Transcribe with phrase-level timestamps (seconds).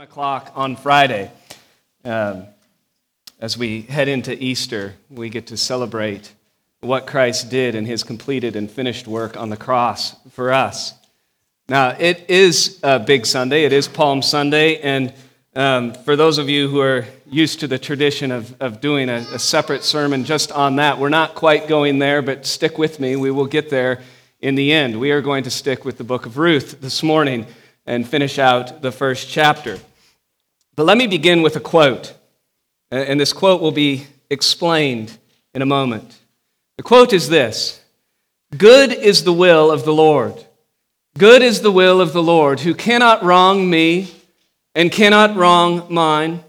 [0.00, 1.30] O'clock on Friday.
[2.06, 2.46] Um,
[3.38, 6.32] as we head into Easter, we get to celebrate
[6.80, 10.94] what Christ did in his completed and finished work on the cross for us.
[11.68, 15.12] Now, it is a big Sunday, it is Palm Sunday, and
[15.54, 19.26] um, for those of you who are used to the tradition of, of doing a,
[19.34, 23.16] a separate sermon just on that, we're not quite going there, but stick with me.
[23.16, 24.00] We will get there
[24.40, 24.98] in the end.
[24.98, 27.44] We are going to stick with the book of Ruth this morning
[27.84, 29.78] and finish out the first chapter.
[30.76, 32.14] But let me begin with a quote,
[32.90, 35.18] and this quote will be explained
[35.54, 36.18] in a moment.
[36.76, 37.80] The quote is this
[38.56, 40.44] Good is the will of the Lord.
[41.18, 44.12] Good is the will of the Lord, who cannot wrong me
[44.74, 46.44] and cannot wrong mine,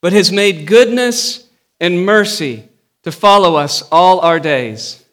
[0.00, 1.46] but has made goodness
[1.78, 2.68] and mercy
[3.02, 5.04] to follow us all our days.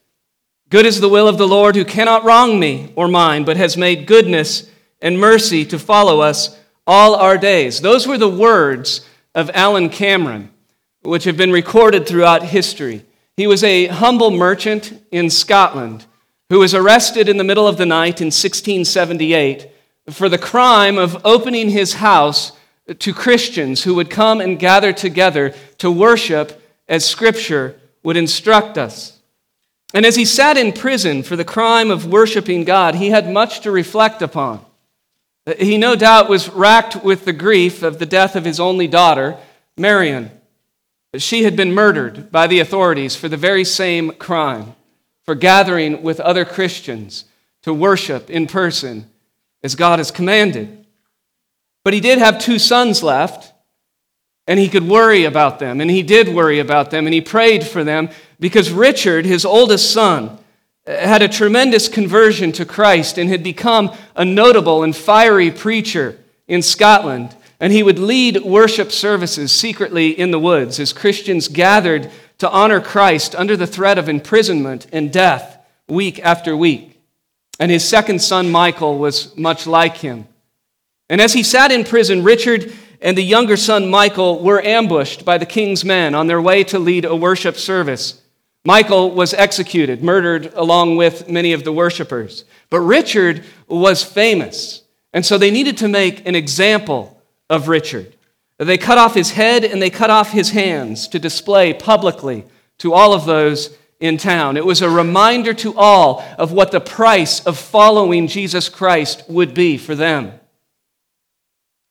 [0.70, 3.78] Good is the will of the Lord, who cannot wrong me or mine, but has
[3.78, 4.70] made goodness
[5.02, 7.82] and mercy to follow us all our days.
[7.82, 10.52] Those were the words of Alan Cameron,
[11.02, 13.06] which have been recorded throughout history.
[13.38, 16.06] He was a humble merchant in Scotland
[16.50, 19.70] who was arrested in the middle of the night in 1678
[20.12, 22.52] for the crime of opening his house
[23.00, 29.20] to Christians who would come and gather together to worship as Scripture would instruct us.
[29.94, 33.62] And as he sat in prison for the crime of worshiping God, he had much
[33.62, 34.64] to reflect upon.
[35.60, 39.38] He no doubt was racked with the grief of the death of his only daughter,
[39.78, 40.32] Marion.
[41.18, 44.76] She had been murdered by the authorities for the very same crime,
[45.24, 47.26] for gathering with other Christians
[47.64, 49.10] to worship in person
[49.64, 50.86] as God has commanded.
[51.84, 53.54] But he did have two sons left,
[54.48, 57.64] and he could worry about them, and he did worry about them, and he prayed
[57.64, 60.40] for them because Richard, his oldest son,
[60.88, 66.62] had a tremendous conversion to Christ and had become a notable and fiery preacher in
[66.62, 67.36] Scotland.
[67.60, 72.82] And he would lead worship services secretly in the woods as Christians gathered to honor
[72.82, 75.58] Christ under the threat of imprisonment and death
[75.88, 77.00] week after week.
[77.60, 80.28] And his second son, Michael, was much like him.
[81.10, 85.38] And as he sat in prison, Richard and the younger son, Michael, were ambushed by
[85.38, 88.22] the king's men on their way to lead a worship service.
[88.66, 92.46] Michael was executed, murdered along with many of the worshippers.
[92.72, 94.84] But Richard was famous,
[95.14, 98.16] and so they needed to make an example of Richard.
[98.58, 102.46] They cut off his head and they cut off his hands to display publicly
[102.80, 104.58] to all of those in town.
[104.58, 109.54] It was a reminder to all of what the price of following Jesus Christ would
[109.54, 110.40] be for them.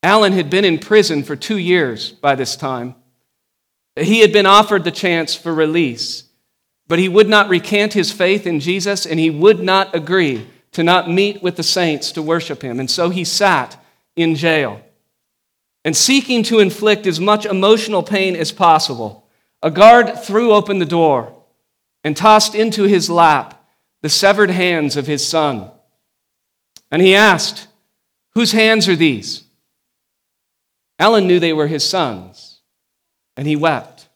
[0.03, 2.95] Alan had been in prison for two years by this time.
[3.97, 6.25] He had been offered the chance for release.
[6.87, 10.83] But he would not recant his faith in Jesus, and he would not agree to
[10.83, 12.79] not meet with the saints to worship him.
[12.79, 13.83] And so he sat
[14.17, 14.81] in jail.
[15.85, 19.27] And seeking to inflict as much emotional pain as possible,
[19.63, 21.35] a guard threw open the door
[22.03, 23.65] and tossed into his lap
[24.03, 25.71] the severed hands of his son.
[26.91, 27.69] And he asked,
[28.35, 29.45] Whose hands are these?
[30.99, 32.61] Alan knew they were his son's,
[33.37, 34.09] and he wept.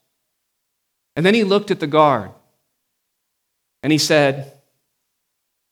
[1.17, 2.31] And then he looked at the guard
[3.83, 4.53] and he said,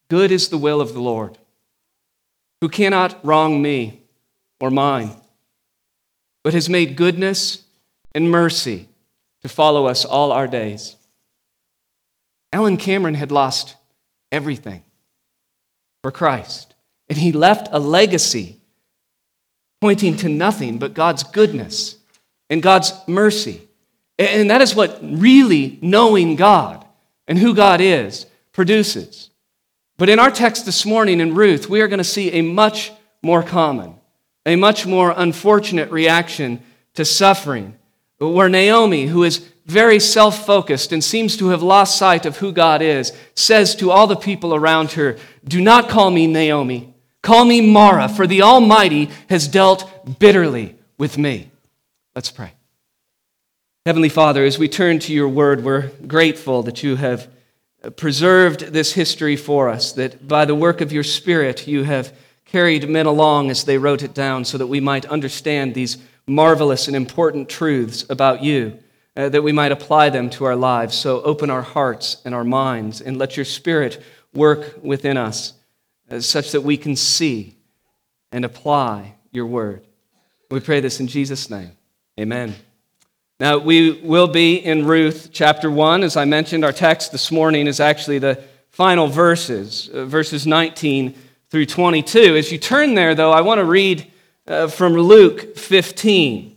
[0.09, 1.39] Good is the will of the Lord,
[2.61, 4.03] who cannot wrong me
[4.61, 5.11] or mine,
[6.44, 7.65] but has made goodness
[8.15, 8.89] and mercy
[9.43, 10.97] to follow us all our days.
[12.53, 13.77] Alan Cameron had lost
[14.31, 14.83] everything
[16.03, 16.75] for Christ,
[17.09, 18.61] and he left a legacy
[19.81, 21.97] pointing to nothing but God's goodness
[22.49, 23.61] and God's mercy.
[24.19, 26.86] And that is what really knowing God
[27.26, 29.31] and who God is produces.
[29.98, 32.92] But in our text this morning in Ruth, we are going to see a much
[33.22, 33.94] more common,
[34.44, 36.62] a much more unfortunate reaction
[36.94, 37.76] to suffering,
[38.19, 42.52] where Naomi, who is very self focused and seems to have lost sight of who
[42.52, 47.44] God is, says to all the people around her, Do not call me Naomi, call
[47.44, 51.50] me Mara, for the Almighty has dealt bitterly with me.
[52.14, 52.52] Let's pray.
[53.87, 57.29] Heavenly Father, as we turn to your word, we're grateful that you have
[57.94, 62.12] preserved this history for us, that by the work of your Spirit, you have
[62.47, 66.88] carried men along as they wrote it down so that we might understand these marvelous
[66.88, 68.77] and important truths about you,
[69.17, 70.97] uh, that we might apply them to our lives.
[70.97, 74.03] So open our hearts and our minds and let your Spirit
[74.35, 75.53] work within us
[76.11, 77.55] uh, such that we can see
[78.32, 79.87] and apply your word.
[80.50, 81.71] We pray this in Jesus' name.
[82.19, 82.56] Amen.
[83.38, 86.03] Now, we will be in Ruth chapter 1.
[86.03, 91.15] As I mentioned, our text this morning is actually the final verses, uh, verses 19
[91.50, 92.35] through 22.
[92.35, 94.11] As you turn there, though, I want to read
[94.47, 96.56] uh, from Luke 15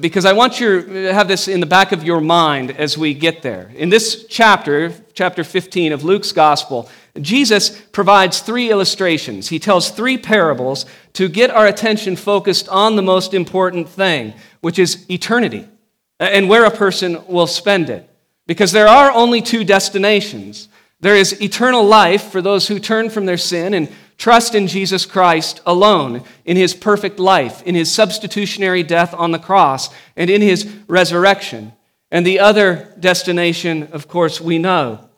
[0.00, 3.14] because I want you to have this in the back of your mind as we
[3.14, 3.70] get there.
[3.76, 6.90] In this chapter, chapter 15 of Luke's Gospel,
[7.20, 9.50] Jesus provides three illustrations.
[9.50, 14.80] He tells three parables to get our attention focused on the most important thing, which
[14.80, 15.68] is eternity
[16.18, 18.08] and where a person will spend it.
[18.46, 20.68] Because there are only two destinations
[21.00, 25.04] there is eternal life for those who turn from their sin and trust in Jesus
[25.04, 30.40] Christ alone, in his perfect life, in his substitutionary death on the cross, and in
[30.40, 31.72] his resurrection.
[32.10, 35.08] And the other destination, of course, we know,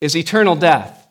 [0.00, 1.06] is eternal death.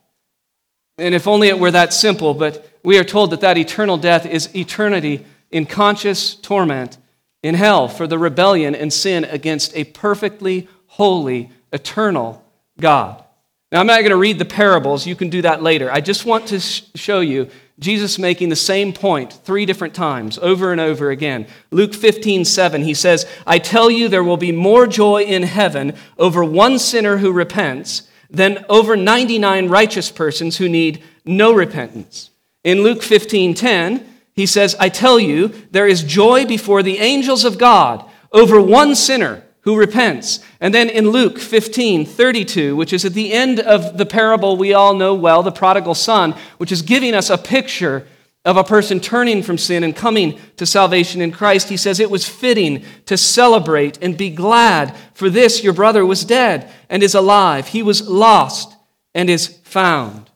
[0.98, 4.26] And if only it were that simple, but we are told that that eternal death
[4.26, 6.98] is eternity in conscious torment
[7.44, 12.44] in hell for the rebellion and sin against a perfectly holy, eternal
[12.80, 13.24] God.
[13.72, 15.08] Now, I'm not going to read the parables.
[15.08, 15.90] You can do that later.
[15.92, 17.50] I just want to sh- show you
[17.80, 21.48] Jesus making the same point three different times, over and over again.
[21.72, 25.96] Luke 15, 7, he says, I tell you, there will be more joy in heaven
[26.18, 32.30] over one sinner who repents than over 99 righteous persons who need no repentance.
[32.64, 37.44] In Luke 15, 10, he says, I tell you, there is joy before the angels
[37.44, 40.40] of God over one sinner who repents.
[40.60, 44.74] And then in Luke 15, 32, which is at the end of the parable we
[44.74, 48.08] all know well, the prodigal son, which is giving us a picture
[48.44, 52.10] of a person turning from sin and coming to salvation in Christ, he says, It
[52.10, 57.14] was fitting to celebrate and be glad, for this your brother was dead and is
[57.14, 57.68] alive.
[57.68, 58.76] He was lost
[59.14, 60.31] and is found.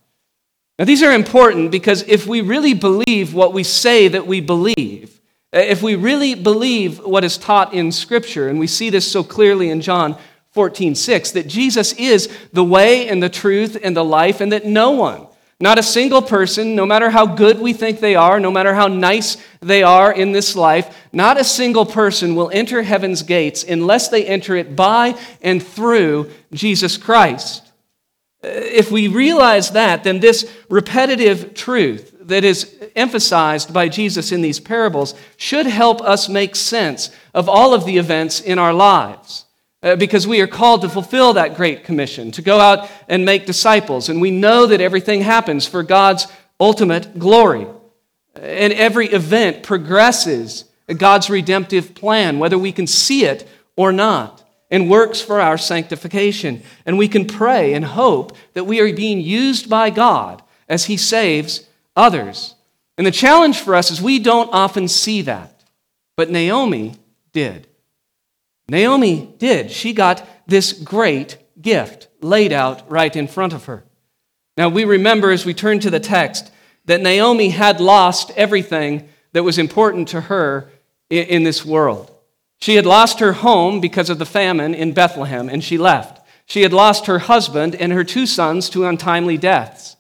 [0.78, 5.22] Now, these are important because if we really believe what we say that we believe,
[5.54, 9.24] uh, if we really believe what is taught in Scripture, and we see this so
[9.24, 10.18] clearly in John
[10.52, 14.66] 14, 6, that Jesus is the way and the truth and the life, and that
[14.66, 15.28] no one,
[15.62, 18.88] not a single person, no matter how good we think they are, no matter how
[18.88, 24.10] nice they are in this life, not a single person will enter heaven's gates unless
[24.10, 27.65] they enter it by and through Jesus Christ.
[28.48, 34.60] If we realize that, then this repetitive truth that is emphasized by Jesus in these
[34.60, 39.46] parables should help us make sense of all of the events in our lives.
[39.84, 43.46] Uh, because we are called to fulfill that great commission, to go out and make
[43.46, 44.10] disciples.
[44.10, 46.26] And we know that everything happens for God's
[46.60, 47.68] ultimate glory.
[48.34, 50.66] And every event progresses
[50.98, 54.44] God's redemptive plan, whether we can see it or not,
[54.76, 56.62] and works for our sanctification.
[56.86, 60.98] And we can pray and hope that we are being used by God as He
[60.98, 62.56] saves others.
[62.98, 65.64] And the challenge for us is we don't often see that.
[66.18, 66.98] But Naomi
[67.32, 67.68] did.
[68.68, 69.72] Naomi did.
[69.72, 73.86] She got this great gift laid out right in front of her.
[74.58, 76.52] Now, we remember as we turn to the text
[76.84, 80.70] that Naomi had lost everything that was important to her
[81.10, 82.12] in this world.
[82.66, 86.20] She had lost her home because of the famine in Bethlehem, and she left.
[86.48, 89.98] She had lost her husband and her two sons to untimely deaths.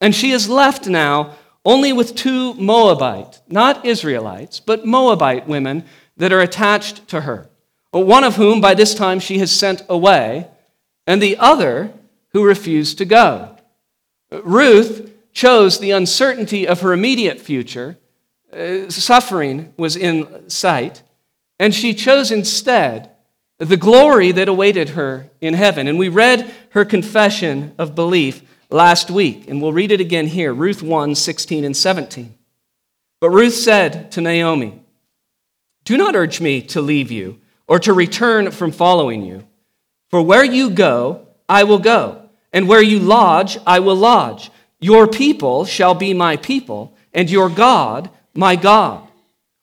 [0.00, 5.84] And she is left now only with two Moabite, not Israelites, but Moabite women
[6.16, 7.50] that are attached to her.
[7.90, 10.48] One of whom by this time she has sent away,
[11.06, 11.92] and the other
[12.32, 13.58] who refused to go.
[14.32, 17.98] Ruth chose the uncertainty of her immediate future.
[18.50, 21.02] Uh, suffering was in sight,
[21.60, 23.10] and she chose instead
[23.58, 25.86] the glory that awaited her in heaven.
[25.86, 30.54] And we read her confession of belief last week, and we'll read it again here
[30.54, 32.34] Ruth 1 16 and 17.
[33.20, 34.80] But Ruth said to Naomi,
[35.84, 37.38] Do not urge me to leave you
[37.68, 39.46] or to return from following you.
[40.08, 44.50] For where you go, I will go, and where you lodge, I will lodge.
[44.80, 49.09] Your people shall be my people, and your God, my God.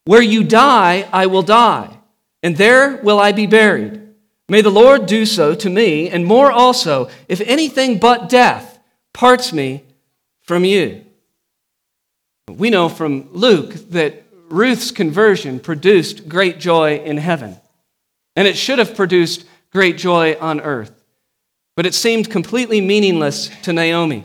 [0.08, 1.98] Where you die, I will die,
[2.42, 4.02] and there will I be buried.
[4.48, 8.80] May the Lord do so to me, and more also, if anything but death
[9.14, 9.84] parts me
[10.44, 11.04] from you.
[12.50, 17.58] We know from Luke that Ruth's conversion produced great joy in heaven,
[18.38, 21.04] and it should have produced great joy on earth.
[21.76, 24.24] But it seemed completely meaningless to Naomi.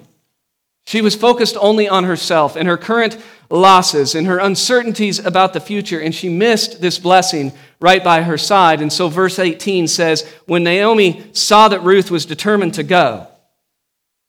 [0.84, 3.18] She was focused only on herself and her current
[3.52, 8.38] losses and her uncertainties about the future, and she missed this blessing right by her
[8.38, 8.80] side.
[8.80, 13.28] And so, verse 18 says, When Naomi saw that Ruth was determined to go,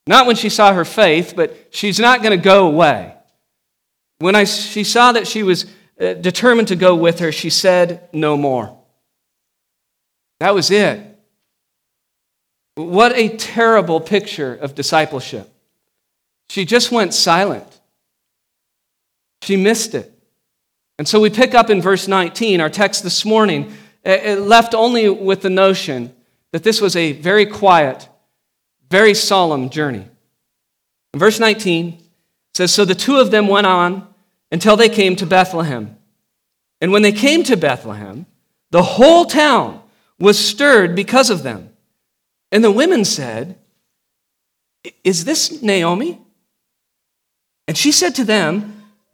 [0.05, 3.15] not when she saw her faith, but she's not going to go away.
[4.19, 5.65] When I, she saw that she was
[5.99, 8.77] uh, determined to go with her, she said no more.
[10.41, 10.99] That was it.
[12.75, 15.49] What a terrible picture of discipleship.
[16.49, 17.72] She just went silent.
[19.43, 20.09] She missed it.
[20.97, 23.73] And so we pick up in verse 19, our text this morning,
[24.05, 26.15] it left only with the notion
[26.53, 28.07] that this was a very quiet,
[28.89, 30.07] very solemn journey.
[31.13, 32.01] In verse 19
[32.53, 34.07] says, So the two of them went on
[34.50, 35.97] until they came to Bethlehem.
[36.79, 38.25] And when they came to Bethlehem,
[38.71, 39.81] the whole town
[40.19, 41.69] was stirred because of them.
[42.50, 43.57] And the women said,
[45.03, 46.21] Is this Naomi?
[47.67, 48.72] And she said to them,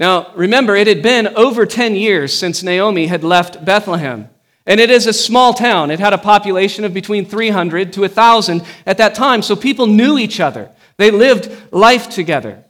[0.00, 4.30] Now, remember, it had been over 10 years since Naomi had left Bethlehem.
[4.64, 5.90] And it is a small town.
[5.90, 10.16] It had a population of between 300 to 1,000 at that time, so people knew
[10.16, 10.70] each other.
[10.96, 12.64] They lived life together.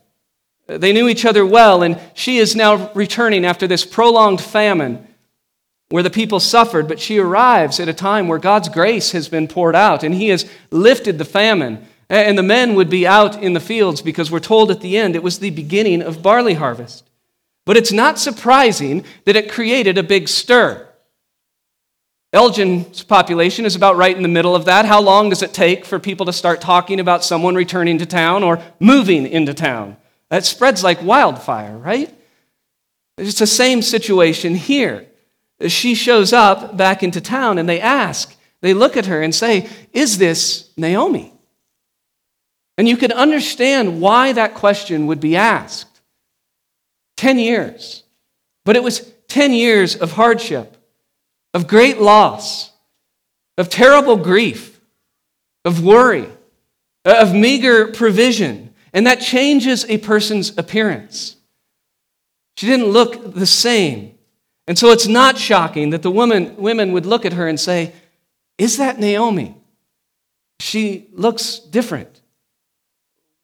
[0.66, 5.06] They knew each other well, and she is now returning after this prolonged famine
[5.88, 9.46] where the people suffered, but she arrives at a time where God's grace has been
[9.46, 11.86] poured out, and He has lifted the famine.
[12.08, 15.14] And the men would be out in the fields because we're told at the end
[15.14, 17.09] it was the beginning of barley harvest.
[17.70, 20.88] But it's not surprising that it created a big stir.
[22.32, 24.86] Elgin's population is about right in the middle of that.
[24.86, 28.42] How long does it take for people to start talking about someone returning to town
[28.42, 29.98] or moving into town?
[30.30, 32.12] That spreads like wildfire, right?
[33.16, 35.06] It's the same situation here.
[35.68, 39.68] She shows up back into town and they ask, they look at her and say,
[39.92, 41.32] Is this Naomi?
[42.76, 45.89] And you can understand why that question would be asked.
[47.20, 48.02] 10 years.
[48.64, 50.78] But it was 10 years of hardship,
[51.52, 52.72] of great loss,
[53.58, 54.80] of terrible grief,
[55.66, 56.30] of worry,
[57.04, 58.72] of meager provision.
[58.94, 61.36] And that changes a person's appearance.
[62.56, 64.14] She didn't look the same.
[64.66, 67.92] And so it's not shocking that the woman, women would look at her and say,
[68.56, 69.56] Is that Naomi?
[70.60, 72.22] She looks different.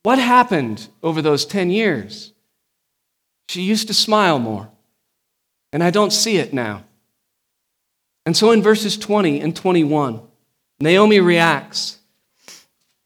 [0.02, 2.32] What happened over those 10 years?
[3.48, 4.68] She used to smile more,
[5.72, 6.84] and I don't see it now.
[8.24, 10.20] And so in verses 20 and 21,
[10.80, 11.98] Naomi reacts.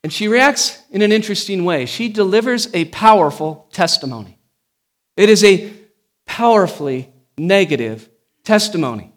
[0.02, 1.84] And she reacts in an interesting way.
[1.84, 4.38] She delivers a powerful testimony.
[5.16, 5.72] It is a
[6.24, 8.08] powerfully negative
[8.44, 9.12] testimony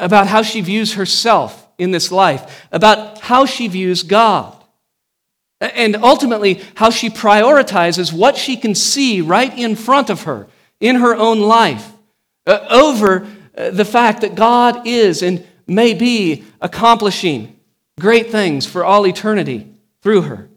[0.00, 4.55] about how she views herself in this life, about how she views God
[5.60, 10.46] and ultimately how she prioritizes what she can see right in front of her
[10.80, 11.92] in her own life
[12.46, 17.58] uh, over uh, the fact that God is and may be accomplishing
[17.98, 19.72] great things for all eternity
[20.02, 20.48] through her.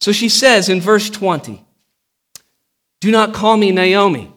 [0.00, 1.64] So she says in verse 20,
[3.00, 4.32] Do not call me Naomi,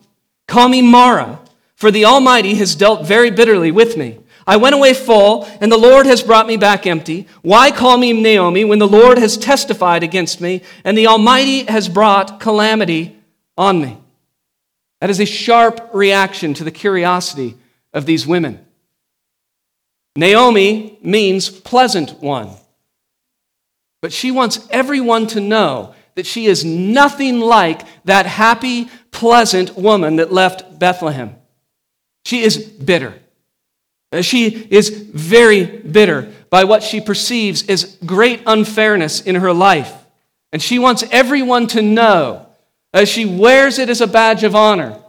[0.48, 1.40] call me Mara,
[1.76, 4.20] for the Almighty has dealt very bitterly with me.
[4.52, 7.26] I went away full, and the Lord has brought me back empty.
[7.42, 11.88] Why call me Naomi when the Lord has testified against me, and the Almighty has
[11.88, 13.16] brought calamity
[13.58, 13.98] on me?
[15.00, 17.56] That is a sharp reaction to the curiosity
[17.94, 18.60] of these women.
[20.18, 22.50] Naomi means pleasant one.
[24.02, 30.18] But she wants everyone to know that she is nothing like that happy, pleasant woman
[30.18, 31.38] that left Bethlehem.
[32.26, 33.18] She is bitter.
[34.12, 39.94] Uh, she is very bitter by what she perceives as great unfairness in her life.
[40.52, 42.48] And she wants everyone to know,
[42.94, 45.00] as she wears it as a badge of honor.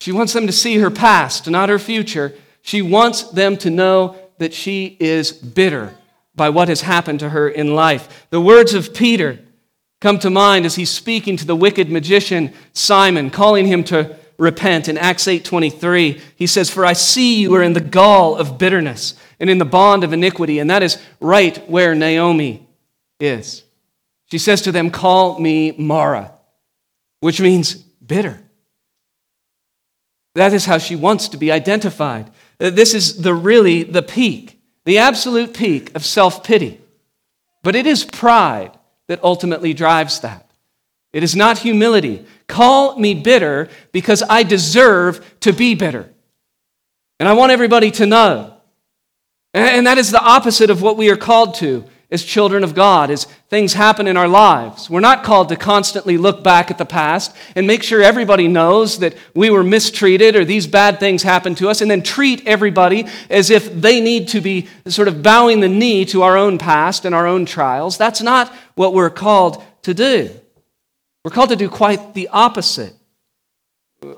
[0.00, 2.34] She wants them to see her past, not her future.
[2.62, 5.94] She wants them to know that she is bitter
[6.34, 8.26] by what has happened to her in life.
[8.30, 9.38] The words of Peter
[10.00, 14.88] come to mind as he's speaking to the wicked magician Simon, calling him to repent.
[14.88, 19.14] In Acts 8:23, he says, "For I see you are in the gall of bitterness
[19.38, 22.66] and in the bond of iniquity." And that is right where Naomi
[23.20, 23.62] is.
[24.30, 26.32] She says to them, "Call me Mara,"
[27.20, 28.40] which means bitter.
[30.34, 32.30] That is how she wants to be identified.
[32.58, 36.80] This is the really the peak, the absolute peak of self-pity.
[37.62, 38.72] But it is pride
[39.06, 40.50] that ultimately drives that.
[41.14, 42.26] It is not humility.
[42.48, 46.10] Call me bitter because I deserve to be bitter.
[47.20, 48.56] And I want everybody to know.
[49.54, 53.10] And that is the opposite of what we are called to as children of God,
[53.10, 54.90] as things happen in our lives.
[54.90, 58.98] We're not called to constantly look back at the past and make sure everybody knows
[58.98, 63.06] that we were mistreated or these bad things happened to us, and then treat everybody
[63.30, 67.04] as if they need to be sort of bowing the knee to our own past
[67.04, 67.96] and our own trials.
[67.96, 70.30] That's not what we're called to do.
[71.24, 72.94] We're called to do quite the opposite.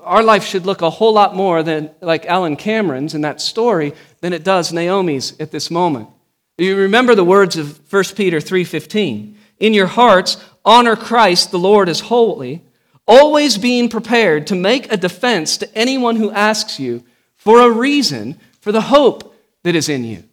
[0.03, 3.93] Our life should look a whole lot more than like Alan Cameron's in that story
[4.19, 6.09] than it does Naomi's at this moment.
[6.57, 9.37] You remember the words of 1 Peter 3:15.
[9.59, 12.63] In your hearts honor Christ the Lord as holy,
[13.07, 17.03] always being prepared to make a defense to anyone who asks you
[17.37, 19.33] for a reason for the hope
[19.63, 20.23] that is in you.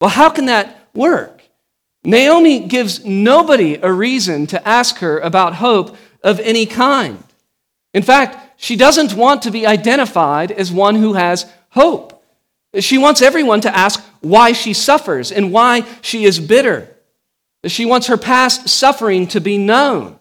[0.00, 1.33] Well, how can that work?
[2.04, 7.22] Naomi gives nobody a reason to ask her about hope of any kind.
[7.94, 12.22] In fact, she doesn't want to be identified as one who has hope.
[12.78, 16.88] She wants everyone to ask why she suffers and why she is bitter.
[17.66, 20.18] She wants her past suffering to be known.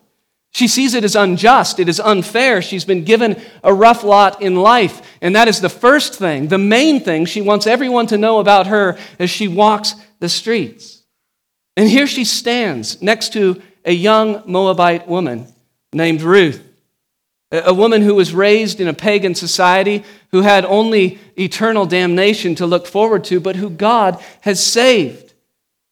[0.52, 2.62] She sees it as unjust, it is unfair.
[2.62, 5.02] She's been given a rough lot in life.
[5.20, 8.68] And that is the first thing, the main thing she wants everyone to know about
[8.68, 11.03] her as she walks the streets.
[11.76, 15.48] And here she stands next to a young Moabite woman
[15.94, 16.62] named Ruth
[17.54, 22.66] a woman who was raised in a pagan society, who had only eternal damnation to
[22.66, 25.34] look forward to, but who God has saved.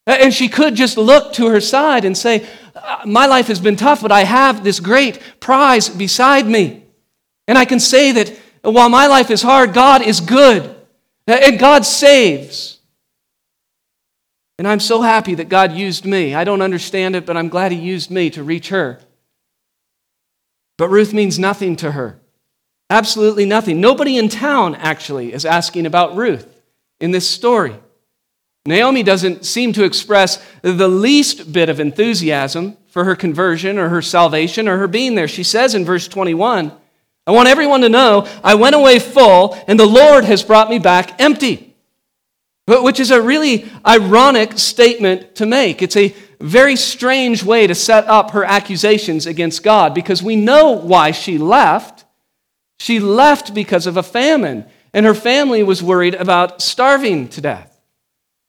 [0.04, 3.76] And she could just look to her side and say, uh, My life has been
[3.76, 6.82] tough, but I have this great prize beside me.
[7.46, 10.74] And I can say that while my life is hard, God is good,
[11.28, 12.78] and God saves.
[14.58, 16.34] And I'm so happy that God used me.
[16.34, 19.00] I don't understand it, but I'm glad He used me to reach her.
[20.78, 22.20] But Ruth means nothing to her.
[22.90, 23.80] Absolutely nothing.
[23.80, 26.46] Nobody in town actually is asking about Ruth
[27.00, 27.74] in this story.
[28.64, 34.02] Naomi doesn't seem to express the least bit of enthusiasm for her conversion or her
[34.02, 35.26] salvation or her being there.
[35.26, 36.70] She says in verse 21,
[37.26, 40.78] I want everyone to know I went away full and the Lord has brought me
[40.78, 41.71] back empty.
[42.66, 45.82] Which is a really ironic statement to make.
[45.82, 50.70] It's a very strange way to set up her accusations against God because we know
[50.70, 52.04] why she left.
[52.78, 57.80] She left because of a famine, and her family was worried about starving to death.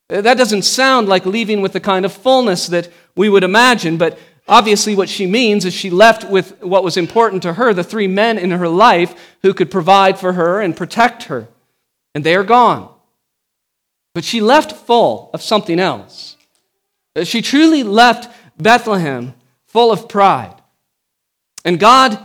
[0.09, 3.97] Uh, that doesn't sound like leaving with the kind of fullness that we would imagine,
[3.97, 7.83] but obviously, what she means is she left with what was important to her the
[7.83, 11.47] three men in her life who could provide for her and protect her,
[12.13, 12.92] and they are gone.
[14.13, 16.37] But she left full of something else.
[17.23, 18.29] She truly left
[18.61, 19.33] Bethlehem
[19.67, 20.55] full of pride.
[21.65, 22.19] And God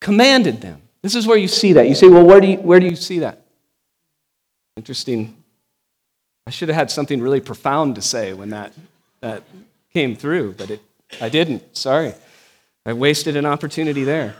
[0.00, 0.82] commanded them.
[1.02, 1.88] This is where you see that.
[1.88, 3.42] You say, well, where do you, where do you see that?
[4.76, 5.36] Interesting.
[6.46, 8.72] I should have had something really profound to say when that,
[9.20, 9.42] that
[9.92, 10.80] came through, but it,
[11.20, 11.76] I didn't.
[11.76, 12.14] Sorry.
[12.86, 14.36] I wasted an opportunity there.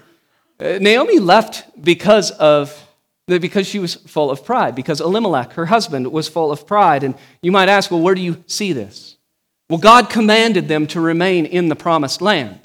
[0.59, 2.87] Uh, Naomi left because of
[3.39, 7.05] because she was full of pride, because Elimelech, her husband, was full of pride.
[7.05, 9.17] And you might ask, well, where do you see this?
[9.69, 12.61] Well, God commanded them to remain in the promised land.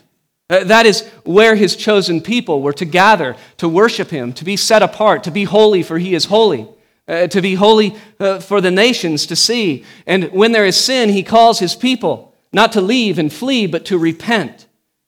[0.49, 4.55] Uh, that is where his chosen people were to gather, to worship him, to be
[4.57, 6.67] set apart, to be holy, for he is holy,
[7.07, 9.83] uh, to be holy uh, for the nations to see.
[10.05, 13.85] And when there is sin, he calls his people not to leave and flee, but
[13.85, 14.67] to repent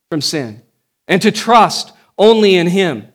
[0.09, 0.61] from sin
[1.07, 3.07] and to trust only in him.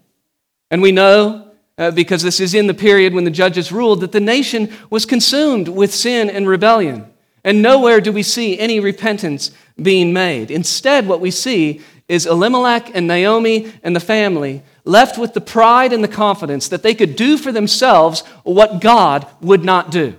[0.70, 1.51] And we know,
[1.82, 5.04] uh, because this is in the period when the judges ruled, that the nation was
[5.04, 7.06] consumed with sin and rebellion.
[7.42, 10.50] And nowhere do we see any repentance being made.
[10.50, 15.92] Instead, what we see is Elimelech and Naomi and the family left with the pride
[15.92, 20.14] and the confidence that they could do for themselves what God would not do.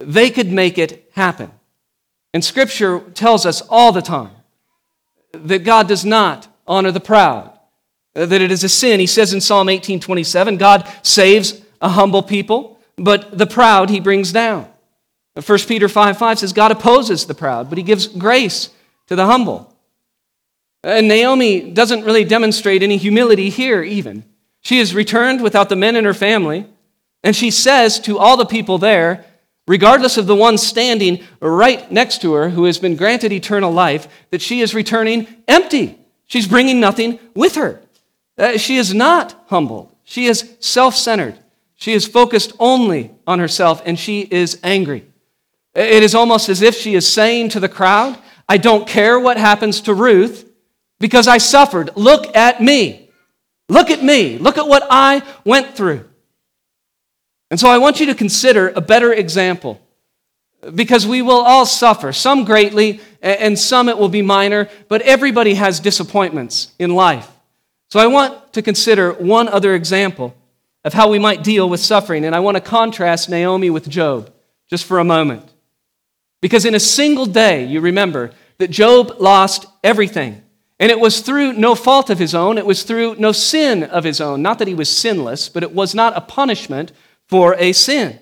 [0.00, 1.52] They could make it happen.
[2.34, 4.32] And Scripture tells us all the time
[5.32, 7.57] that God does not honor the proud,
[8.18, 8.98] Uh, that it is a sin.
[8.98, 14.00] He says in Psalm 18 27, God saves a humble people, but the proud he
[14.00, 14.68] brings down.
[15.36, 18.70] Uh, 1 Peter 5 5 says, God opposes the proud, but he gives grace
[19.06, 19.72] to the humble.
[20.84, 24.24] Uh, and Naomi doesn't really demonstrate any humility here, even.
[24.62, 26.66] She is returned without the men in her family,
[27.22, 29.26] and she says to all the people there,
[29.68, 34.08] regardless of the one standing right next to her who has been granted eternal life,
[34.30, 35.96] that she is returning empty.
[36.26, 37.80] She's bringing nothing with her.
[38.38, 39.94] Uh, she is not humbled.
[40.04, 41.38] She is self centered.
[41.74, 45.04] She is focused only on herself, and she is angry.
[45.74, 49.36] It is almost as if she is saying to the crowd, I don't care what
[49.36, 50.50] happens to Ruth
[50.98, 51.90] because I suffered.
[51.94, 53.10] Look at me.
[53.68, 54.38] Look at me.
[54.38, 56.08] Look at what I went through.
[57.50, 59.80] And so I want you to consider a better example
[60.74, 65.54] because we will all suffer, some greatly, and some it will be minor, but everybody
[65.54, 67.30] has disappointments in life.
[67.88, 70.34] So I want to consider one other example
[70.84, 74.32] of how we might deal with suffering, and I want to contrast Naomi with Job
[74.68, 75.50] just for a moment.
[76.40, 80.42] Because in a single day, you remember that Job lost everything.
[80.78, 84.04] And it was through no fault of his own, it was through no sin of
[84.04, 84.42] his own.
[84.42, 86.92] Not that he was sinless, but it was not a punishment
[87.26, 88.18] for a sin.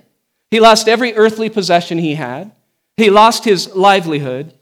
[0.50, 2.52] He lost every earthly possession he had,
[2.96, 4.55] he lost his livelihood,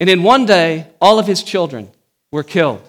[0.00, 1.90] and in one day, all of his children
[2.32, 2.82] were killed.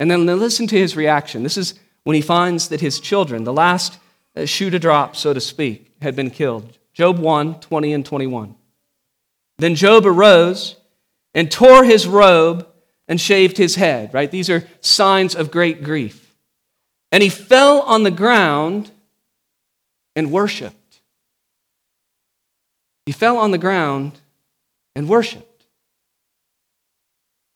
[0.00, 1.42] And then listen to his reaction.
[1.42, 3.98] This is when he finds that his children, the last
[4.36, 6.78] uh, shoe to drop, so to speak, had been killed.
[6.92, 8.54] Job 1 20 and 21.
[9.58, 10.76] Then Job arose
[11.34, 12.66] and tore his robe
[13.08, 14.30] and shaved his head, right?
[14.30, 16.34] These are signs of great grief.
[17.12, 18.90] And he fell on the ground
[20.16, 21.00] and worshiped.
[23.06, 24.20] He fell on the ground
[24.96, 25.53] and worshiped.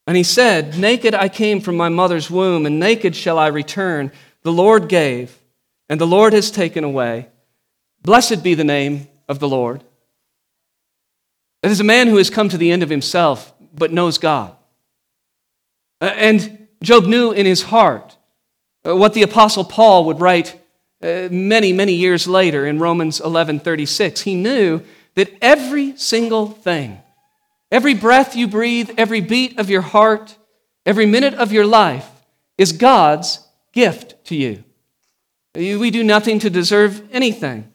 [0.08, 4.10] And he said, Naked I came from my mother's womb, and naked shall I return.
[4.40, 5.38] The Lord gave,
[5.90, 7.28] and the Lord has taken away.
[8.00, 9.84] Blessed be the name of the Lord.
[11.62, 14.56] It is a man who has come to the end of himself, but knows God.
[16.00, 18.16] And Job knew in his heart
[18.86, 20.58] uh, what the Apostle Paul would write
[21.02, 24.22] uh, many, many years later in Romans 11 36.
[24.22, 24.80] He knew
[25.16, 27.02] that every single thing,
[27.70, 30.36] every breath you breathe, every beat of your heart,
[30.86, 32.08] every minute of your life
[32.56, 34.64] is God's gift to you.
[35.54, 37.72] We do nothing to deserve anything.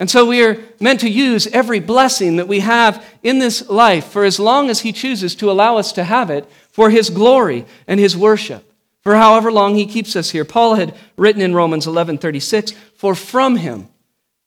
[0.00, 4.06] And so we are meant to use every blessing that we have in this life
[4.06, 7.66] for as long as He chooses to allow us to have it for His glory
[7.86, 8.72] and His worship,
[9.02, 10.46] for however long He keeps us here.
[10.46, 13.88] Paul had written in Romans 11 36, For from Him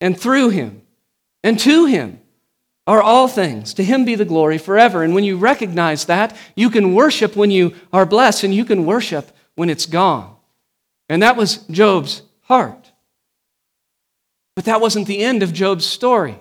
[0.00, 0.82] and through Him
[1.44, 2.20] and to Him
[2.86, 3.74] are all things.
[3.74, 5.02] To Him be the glory forever.
[5.02, 8.84] And when you recognize that, you can worship when you are blessed and you can
[8.84, 10.36] worship when it's gone.
[11.08, 12.92] And that was Job's heart.
[14.54, 16.38] But that wasn't the end of Job's story.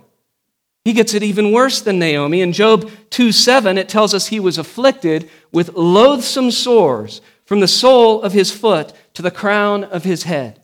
[0.85, 2.41] He gets it even worse than Naomi.
[2.41, 7.67] In Job 2 7, it tells us he was afflicted with loathsome sores from the
[7.67, 10.61] sole of his foot to the crown of his head.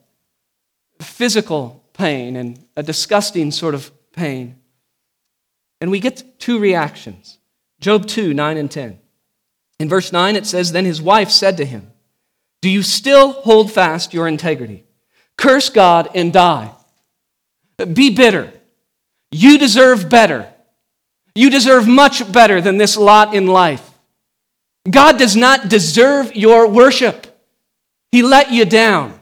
[1.02, 4.59] Physical pain and a disgusting sort of pain.
[5.82, 7.38] And we get two reactions
[7.80, 9.00] Job 2 9 and 10.
[9.80, 11.92] In verse 9, it says, Then his wife said to him,
[12.62, 14.84] Do you still hold fast your integrity?
[15.38, 16.72] Curse God and die.
[17.94, 18.52] Be bitter.
[19.32, 20.52] You deserve better.
[21.34, 23.90] You deserve much better than this lot in life.
[24.90, 27.28] God does not deserve your worship.
[28.12, 29.20] He let you down.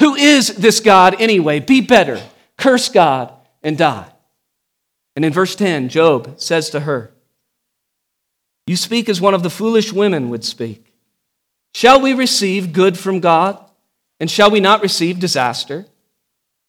[0.00, 1.60] Who is this God anyway?
[1.60, 2.22] Be better.
[2.56, 4.11] Curse God and die.
[5.14, 7.12] And in verse 10, Job says to her,
[8.66, 10.94] You speak as one of the foolish women would speak.
[11.74, 13.62] Shall we receive good from God?
[14.20, 15.86] And shall we not receive disaster?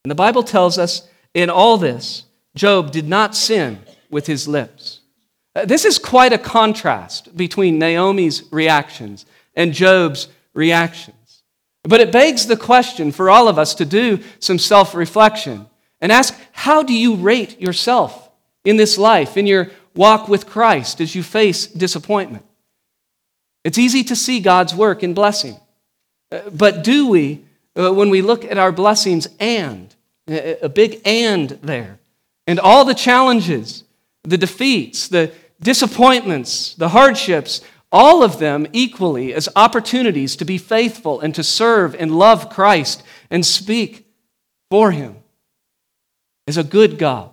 [0.03, 2.23] And the Bible tells us in all this,
[2.55, 3.79] Job did not sin
[4.09, 5.01] with his lips.
[5.55, 9.25] Uh, this is quite a contrast between Naomi's reactions
[9.55, 11.43] and Job's reactions.
[11.83, 15.67] But it begs the question for all of us to do some self reflection
[16.01, 18.29] and ask how do you rate yourself
[18.65, 22.45] in this life, in your walk with Christ as you face disappointment?
[23.63, 25.57] It's easy to see God's work in blessing.
[26.31, 27.43] Uh, but do we,
[27.77, 29.93] uh, when we look at our blessings and
[30.27, 31.99] a big and there.
[32.47, 33.83] And all the challenges,
[34.23, 41.19] the defeats, the disappointments, the hardships, all of them equally as opportunities to be faithful
[41.19, 44.07] and to serve and love Christ and speak
[44.69, 45.17] for Him
[46.47, 47.29] as a good God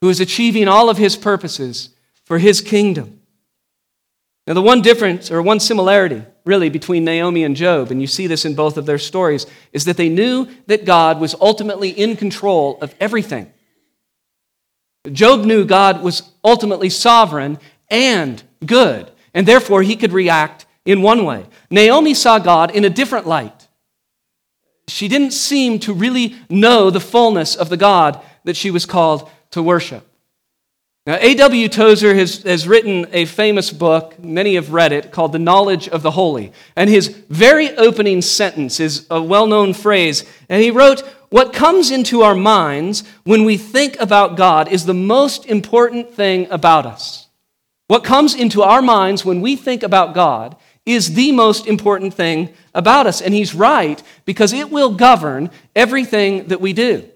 [0.00, 1.90] who is achieving all of His purposes
[2.24, 3.20] for His kingdom.
[4.46, 8.26] Now, the one difference or one similarity, really, between Naomi and Job, and you see
[8.26, 12.16] this in both of their stories, is that they knew that God was ultimately in
[12.16, 13.52] control of everything.
[15.12, 17.58] Job knew God was ultimately sovereign
[17.90, 21.44] and good, and therefore he could react in one way.
[21.70, 23.68] Naomi saw God in a different light.
[24.88, 29.30] She didn't seem to really know the fullness of the God that she was called
[29.50, 30.08] to worship.
[31.08, 31.70] Now, A.W.
[31.70, 36.02] Tozer has, has written a famous book, many have read it, called The Knowledge of
[36.02, 36.52] the Holy.
[36.76, 40.26] And his very opening sentence is a well known phrase.
[40.50, 44.92] And he wrote, What comes into our minds when we think about God is the
[44.92, 47.28] most important thing about us.
[47.86, 52.52] What comes into our minds when we think about God is the most important thing
[52.74, 53.22] about us.
[53.22, 57.08] And he's right because it will govern everything that we do.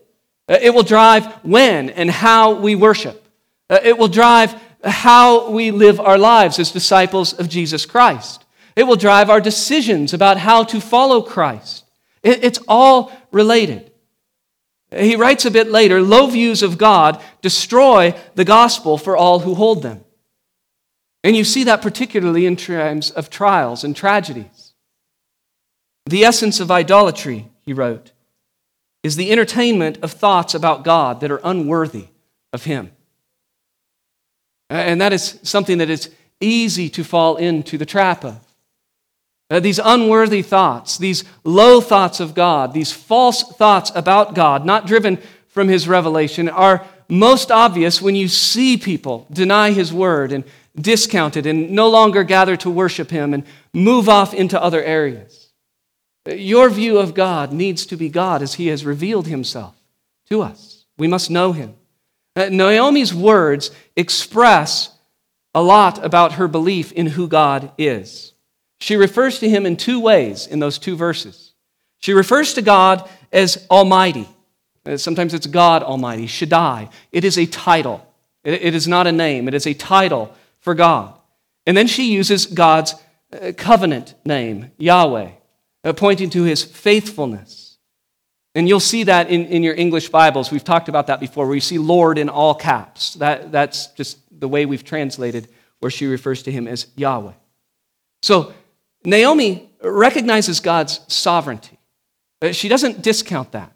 [0.48, 3.26] It will drive when and how we worship.
[3.70, 8.44] Uh, it will drive how we live our lives as disciples of Jesus Christ.
[8.74, 11.84] It will drive our decisions about how to follow Christ.
[12.22, 13.90] It's all related.
[14.90, 19.54] He writes a bit later low views of God destroy the gospel for all who
[19.54, 20.04] hold them.
[21.24, 24.74] And you see that particularly in times of trials and tragedies.
[26.06, 28.12] The essence of idolatry, he wrote,
[29.02, 32.06] is the entertainment of thoughts about God that are unworthy
[32.52, 32.92] of Him.
[34.70, 36.10] And that is something that is
[36.40, 38.38] easy to fall into the trap of.
[39.50, 44.86] Uh, these unworthy thoughts, these low thoughts of God, these false thoughts about God, not
[44.86, 50.44] driven from His revelation, are most obvious when you see people deny His word and
[50.74, 55.41] discount it and no longer gather to worship Him and move off into other areas.
[56.26, 59.76] Your view of God needs to be God as He has revealed Himself
[60.28, 60.86] to us.
[60.96, 61.74] We must know Him.
[62.34, 64.96] Uh, Naomi's words express
[65.54, 68.32] a lot about her belief in who God is.
[68.80, 71.52] She refers to him in two ways in those two verses.
[71.98, 74.28] She refers to God as Almighty.
[74.84, 76.88] Uh, sometimes it's God Almighty, Shaddai.
[77.12, 78.06] It is a title,
[78.42, 81.14] it is not a name, it is a title for God.
[81.66, 82.94] And then she uses God's
[83.32, 85.30] uh, covenant name, Yahweh,
[85.84, 87.78] uh, pointing to his faithfulness.
[88.54, 90.50] And you'll see that in, in your English Bibles.
[90.50, 93.14] We've talked about that before, where you see Lord in all caps.
[93.14, 95.48] That, that's just the way we've translated
[95.80, 97.32] where she refers to him as Yahweh.
[98.22, 98.52] So
[99.04, 101.78] Naomi recognizes God's sovereignty.
[102.40, 103.72] Uh, she doesn't discount that,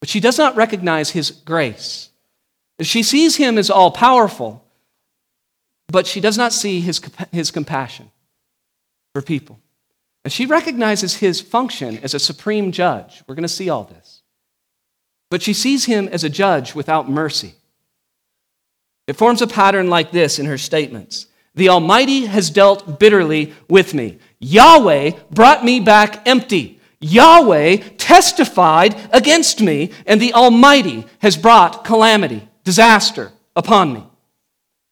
[0.00, 2.10] but she does not recognize his grace.
[2.80, 4.64] She sees him as all powerful,
[5.88, 7.00] but she does not see his,
[7.32, 8.10] his compassion
[9.14, 9.58] for people.
[10.28, 13.22] And she recognizes his function as a supreme judge.
[13.26, 14.20] We're going to see all this.
[15.30, 17.54] But she sees him as a judge without mercy.
[19.06, 23.94] It forms a pattern like this in her statements The Almighty has dealt bitterly with
[23.94, 24.18] me.
[24.38, 26.78] Yahweh brought me back empty.
[27.00, 34.04] Yahweh testified against me, and the Almighty has brought calamity, disaster upon me.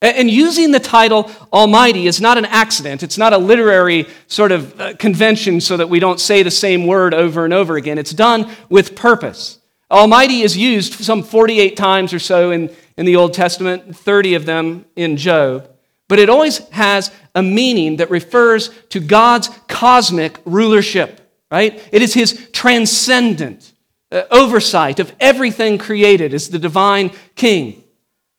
[0.02, 3.02] And using the title Almighty is not an accident.
[3.02, 6.86] It's not a literary sort of uh, convention so that we don't say the same
[6.86, 7.96] word over and over again.
[7.96, 9.58] It's done with purpose.
[9.90, 14.44] Almighty is used some 48 times or so in, in the Old Testament, 30 of
[14.44, 15.70] them in Job.
[16.08, 21.82] But it always has a meaning that refers to God's cosmic rulership, right?
[21.90, 23.72] It is his transcendent
[24.12, 27.82] uh, oversight of everything created as the divine king.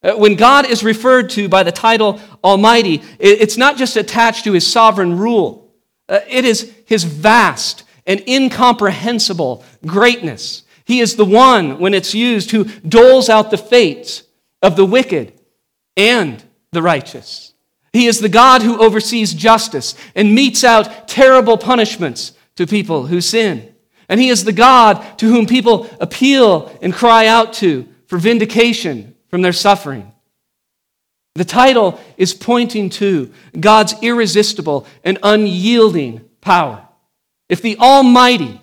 [0.03, 4.53] Uh, when God is referred to by the title Almighty, it's not just attached to
[4.53, 5.73] his sovereign rule,
[6.07, 10.63] uh, it is his vast and incomprehensible greatness.
[10.85, 14.23] He is the one, when it's used, who doles out the fates
[14.61, 15.33] of the wicked
[15.97, 17.53] and the righteous.
[17.91, 23.19] He is the God who oversees justice and metes out terrible punishments to people who
[23.19, 23.73] sin.
[24.07, 29.15] And He is the God to whom people appeal and cry out to for vindication
[29.37, 30.11] from their suffering.
[31.35, 36.83] The title is pointing to God's irresistible and unyielding power.
[37.47, 38.59] If the Almighty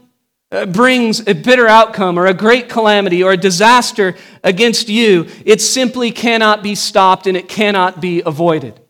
[0.51, 5.61] uh, brings a bitter outcome or a great calamity or a disaster against you, it
[5.61, 8.81] simply cannot be stopped and it cannot be avoided.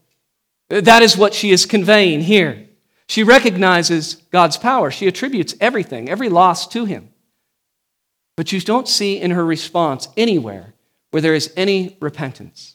[0.70, 2.66] That is what she is conveying here.
[3.10, 4.90] She recognizes God's power.
[4.90, 7.10] She attributes everything, every loss to him.
[8.38, 10.73] But you don't see in her response anywhere
[11.14, 12.74] where there is any repentance.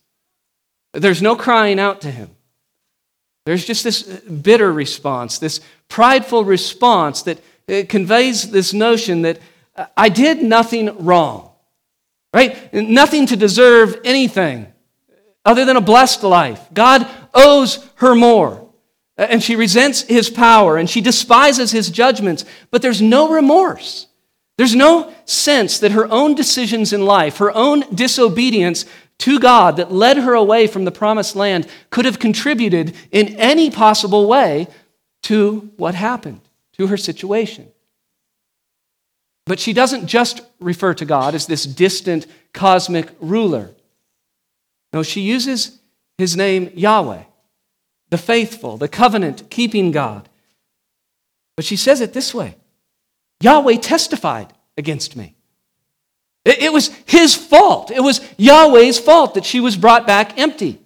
[0.94, 2.30] There's no crying out to him.
[3.46, 9.42] There's just this bitter response, this prideful response that uh, conveys this notion that
[9.76, 11.52] uh, I did nothing wrong,
[12.34, 12.74] right?
[12.74, 14.68] Nothing to deserve anything
[15.12, 16.66] uh, other than a blessed life.
[16.74, 18.70] God owes her more.
[19.18, 24.08] And she resents his power and she despises his judgments, but there's no remorse.
[24.60, 28.84] There's no sense that her own decisions in life, her own disobedience
[29.20, 33.72] to God that led her away from the promised land could have contributed in any
[33.72, 34.68] possible way
[35.24, 36.42] to what happened,
[36.74, 37.70] to her situation.
[39.46, 43.72] But she doesn't just refer to God as this distant cosmic ruler.
[44.92, 45.80] No, she uses
[46.18, 47.24] his name Yahweh,
[48.10, 50.28] the faithful, the covenant keeping God.
[51.56, 52.58] But she says it this way
[53.42, 55.36] Yahweh testified against me.
[56.46, 57.92] It was his fault.
[57.92, 60.80] It was Yahweh's fault that she was brought back empty.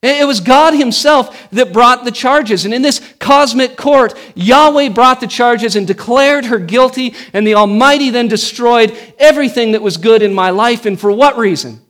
[0.00, 2.64] It was God Himself that brought the charges.
[2.64, 7.56] And in this cosmic court, Yahweh brought the charges and declared her guilty, and the
[7.56, 10.86] Almighty then destroyed everything that was good in my life.
[10.86, 11.80] And for what reason?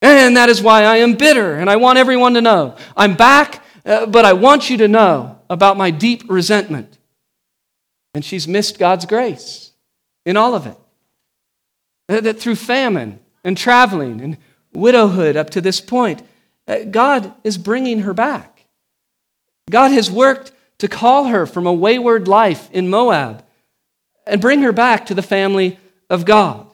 [0.00, 2.76] And that is why I am bitter, and I want everyone to know.
[2.96, 6.96] I'm back, uh, but I want you to know about my deep resentment.
[8.14, 9.72] And she's missed God's grace
[10.24, 10.76] in all of it.
[12.08, 14.38] That through famine and traveling and
[14.72, 16.22] widowhood up to this point,
[16.68, 18.66] uh, God is bringing her back.
[19.70, 23.44] God has worked to call her from a wayward life in Moab
[24.26, 25.78] and bring her back to the family
[26.10, 26.66] of God.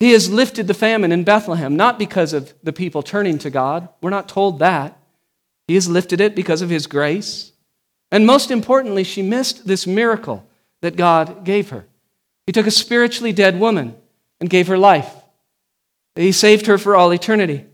[0.00, 3.88] He has lifted the famine in Bethlehem, not because of the people turning to God.
[4.02, 4.98] We're not told that.
[5.68, 7.52] He has lifted it because of His grace.
[8.10, 10.46] And most importantly, she missed this miracle
[10.84, 11.86] that God gave her.
[12.46, 13.96] He took a spiritually dead woman
[14.38, 15.10] and gave her life.
[16.14, 17.64] He saved her for all eternity.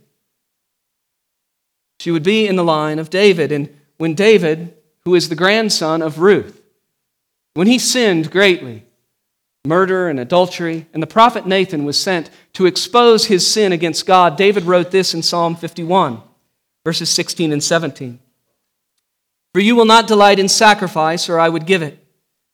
[1.99, 3.51] She would be in the line of David.
[3.51, 3.69] And
[3.99, 6.63] when David, who is the grandson of Ruth,
[7.55, 8.85] when he sinned greatly,
[9.65, 14.37] murder and adultery, and the prophet Nathan was sent to expose his sin against God,
[14.37, 16.23] David wrote this in Psalm 51,
[16.85, 18.21] verses 16 and 17.
[19.53, 22.00] For you will not delight in sacrifice, or I would give it.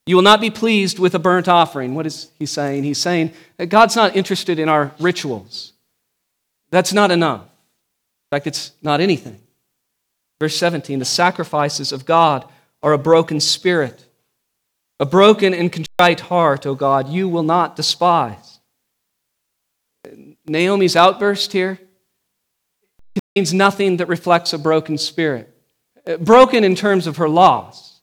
[0.07, 1.93] You will not be pleased with a burnt offering.
[1.93, 2.83] What is he saying?
[2.83, 5.73] He's saying that God's not interested in our rituals.
[6.71, 7.41] That's not enough.
[7.41, 9.39] In fact, it's not anything.
[10.39, 12.45] Verse 17 the sacrifices of God
[12.81, 14.07] are a broken spirit
[14.99, 18.59] a broken and contrite heart, O God, you will not despise.
[20.45, 21.79] Naomi's outburst here
[23.13, 25.53] contains nothing that reflects a broken spirit.
[26.19, 27.96] Broken in terms of her loss,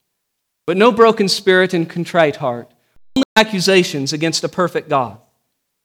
[0.67, 2.71] but no broken spirit and contrite heart.
[3.17, 5.19] Only accusations against a perfect God.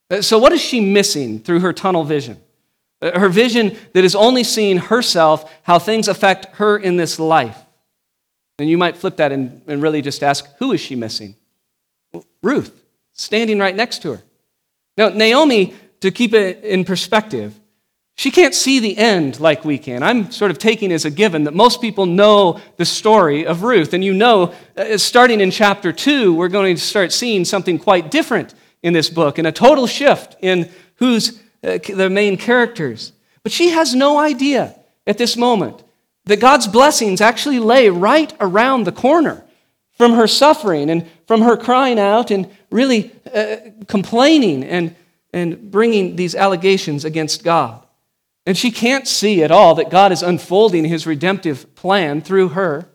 [0.09, 2.39] Uh, so, what is she missing through her tunnel vision?
[3.01, 7.57] Uh, her vision that is only seeing herself, how things affect her in this life.
[8.57, 11.35] And you might flip that and, and really just ask, who is she missing?
[12.41, 14.21] Ruth, standing right next to her.
[14.97, 17.58] Now, Naomi, to keep it in perspective,
[18.19, 20.03] she can't see the end like we can.
[20.03, 23.93] I'm sort of taking as a given that most people know the story of Ruth.
[23.93, 28.11] And you know, uh, starting in chapter 2, we're going to start seeing something quite
[28.11, 28.53] different
[28.83, 33.13] in this book and a total shift in who's uh, the main characters.
[33.41, 34.77] But she has no idea
[35.07, 35.81] at this moment
[36.25, 39.45] that God's blessings actually lay right around the corner
[39.97, 43.55] from her suffering and from her crying out and really uh,
[43.87, 44.93] complaining and,
[45.31, 47.85] and bringing these allegations against God.
[48.49, 52.89] And she can't see at all that God is unfolding his redemptive plan through her.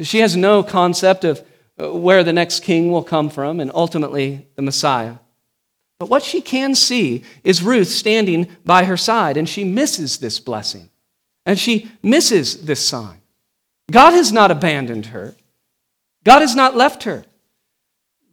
[0.00, 1.46] She has no concept of
[1.78, 5.16] uh, where the next king will come from and ultimately the Messiah.
[5.98, 10.40] But what she can see is Ruth standing by her side, and she misses this
[10.40, 10.88] blessing.
[11.44, 13.20] And she misses this sign.
[13.90, 15.36] God has not abandoned her,
[16.24, 17.26] God has not left her.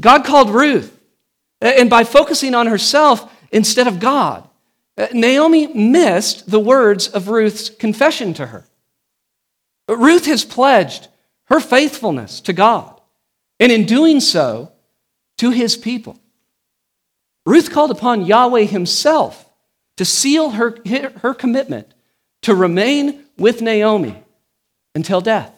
[0.02, 0.98] God called Ruth.
[1.60, 4.47] And by focusing on herself instead of God,
[5.14, 8.66] Naomi missed the words of Ruth's confession to her.
[9.88, 11.08] Ruth has pledged
[11.46, 13.00] her faithfulness to God,
[13.60, 14.72] and in doing so,
[15.38, 16.20] to his people.
[17.46, 19.48] Ruth called upon Yahweh himself
[19.98, 20.78] to seal her,
[21.22, 21.94] her commitment
[22.42, 24.22] to remain with Naomi
[24.96, 25.54] until death.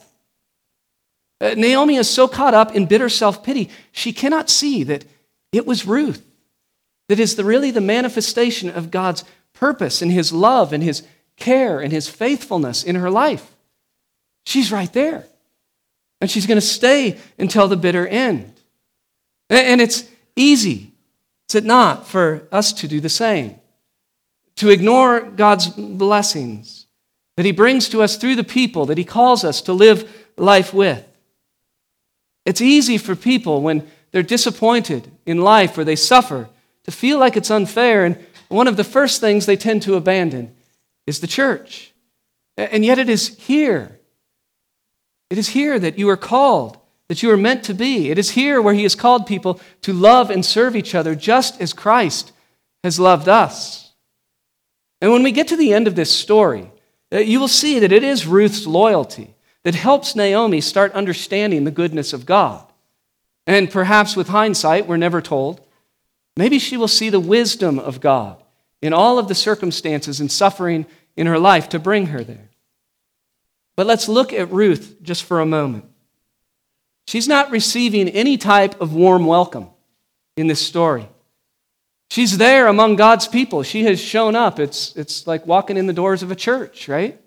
[1.41, 5.06] Uh, Naomi is so caught up in bitter self pity, she cannot see that
[5.52, 6.28] it was Ruth
[7.10, 11.04] that is the, really the manifestation of God's purpose and his love and his
[11.36, 13.56] care and his faithfulness in her life.
[14.45, 15.26] She's right there.
[16.22, 18.54] And she's going to stay until the bitter end.
[19.50, 20.91] And it's easy,
[21.50, 23.60] is it not, for us to do the same?
[24.58, 26.86] To ignore God's blessings
[27.38, 30.74] that He brings to us through the people that He calls us to live life
[30.74, 31.04] with.
[32.45, 36.50] It's easy for people when they're disappointed in life or they suffer
[36.89, 40.56] to feel like it's unfair, and one of the first things they tend to abandon
[41.06, 41.93] is the church.
[42.58, 43.99] And yet it is here.
[45.30, 48.09] It is here that you are called, that you are meant to be.
[48.09, 51.61] It is here where He has called people to love and serve each other just
[51.61, 52.32] as Christ
[52.84, 53.93] has loved us.
[54.99, 56.72] And when we get to the end of this story,
[57.13, 61.72] uh, you will see that it is Ruth's loyalty that helps Naomi start understanding the
[61.72, 62.66] goodness of God.
[63.45, 65.61] And perhaps with hindsight, we're never told,
[66.38, 68.43] maybe she will see the wisdom of God
[68.82, 70.86] in all of the circumstances and suffering
[71.17, 72.49] in her life to bring her there.
[73.75, 75.86] But let's look at Ruth just for a moment.
[77.07, 79.69] She's not receiving any type of warm welcome
[80.38, 81.07] in this story.
[82.11, 83.63] She's there among God's people.
[83.63, 84.59] She has shown up.
[84.59, 87.19] It's, it's like walking in the doors of a church, right?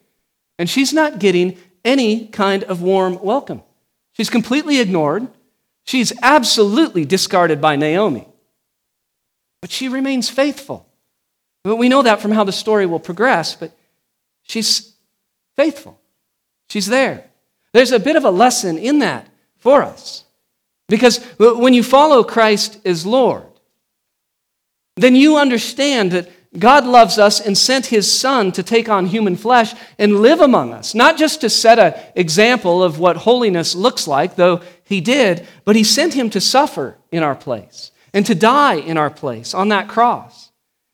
[0.58, 3.62] And she's not getting any kind of warm welcome.
[4.12, 5.28] She's completely ignored.
[5.84, 8.28] She's absolutely discarded by Naomi.
[9.62, 10.86] But she remains faithful.
[11.64, 13.72] But we know that from how the story will progress, but
[14.42, 14.92] she's
[15.56, 15.98] faithful.
[16.68, 17.24] She's there.
[17.72, 20.24] There's a bit of a lesson in that for us.
[20.88, 23.46] Because when you follow Christ as Lord,
[24.96, 29.36] then you understand that God loves us and sent his Son to take on human
[29.36, 34.06] flesh and live among us, not just to set an example of what holiness looks
[34.06, 38.34] like, though he did, but he sent him to suffer in our place and to
[38.34, 40.50] die in our place on that cross.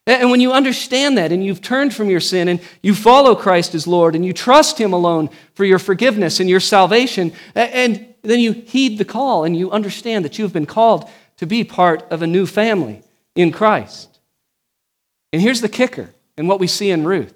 [0.07, 3.75] And when you understand that and you've turned from your sin and you follow Christ
[3.75, 8.41] as Lord and you trust him alone for your forgiveness and your salvation, and then
[8.41, 12.23] you heed the call and you understand that you've been called to be part of
[12.23, 13.03] a new family
[13.35, 14.19] in Christ.
[15.33, 17.35] And here's the kicker, and what we see in Ruth.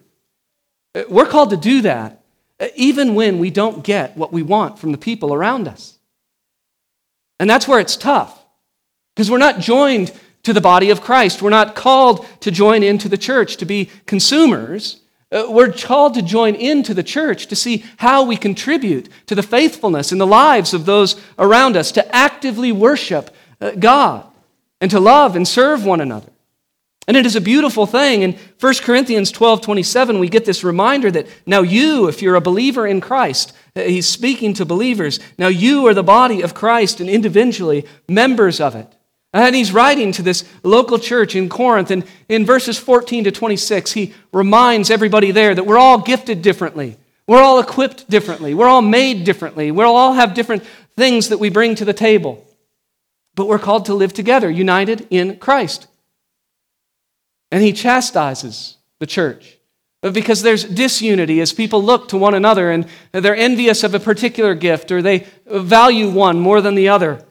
[1.10, 2.22] We're called to do that
[2.74, 5.98] even when we don't get what we want from the people around us.
[7.38, 8.41] And that's where it's tough,
[9.14, 11.42] because we're not joined to the body of Christ.
[11.42, 15.00] We're not called to join into the church to be consumers.
[15.30, 19.42] Uh, we're called to join into the church to see how we contribute to the
[19.42, 24.26] faithfulness in the lives of those around us, to actively worship uh, God
[24.80, 26.28] and to love and serve one another.
[27.08, 28.22] And it is a beautiful thing.
[28.22, 32.40] In 1 Corinthians 12 27, we get this reminder that now you, if you're a
[32.40, 37.00] believer in Christ, uh, he's speaking to believers, now you are the body of Christ
[37.00, 38.94] and individually members of it.
[39.32, 41.90] And he's writing to this local church in Corinth.
[41.90, 46.98] And in verses 14 to 26, he reminds everybody there that we're all gifted differently.
[47.26, 48.52] We're all equipped differently.
[48.52, 49.70] We're all made differently.
[49.70, 50.64] We all have different
[50.96, 52.44] things that we bring to the table.
[53.34, 55.86] But we're called to live together, united in Christ.
[57.50, 59.58] And he chastises the church
[60.02, 64.54] because there's disunity as people look to one another and they're envious of a particular
[64.54, 67.24] gift or they value one more than the other.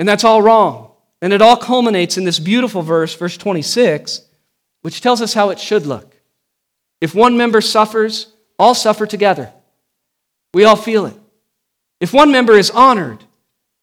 [0.00, 0.92] And that's all wrong.
[1.20, 4.22] And it all culminates in this beautiful verse, verse 26,
[4.80, 6.16] which tells us how it should look.
[7.02, 9.52] If one member suffers, all suffer together.
[10.54, 11.16] We all feel it.
[12.00, 13.22] If one member is honored,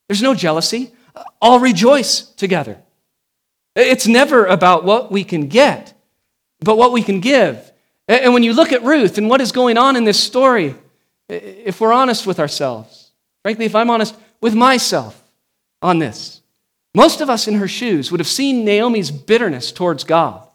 [0.09, 0.91] there's no jealousy.
[1.39, 2.79] All rejoice together.
[3.75, 5.93] It's never about what we can get,
[6.61, 7.71] but what we can give.
[8.07, 10.73] And when you look at Ruth and what is going on in this story,
[11.29, 13.11] if we're honest with ourselves,
[13.43, 15.21] frankly, if I'm honest with myself
[15.81, 16.41] on this,
[16.95, 20.47] most of us in her shoes would have seen Naomi's bitterness towards God.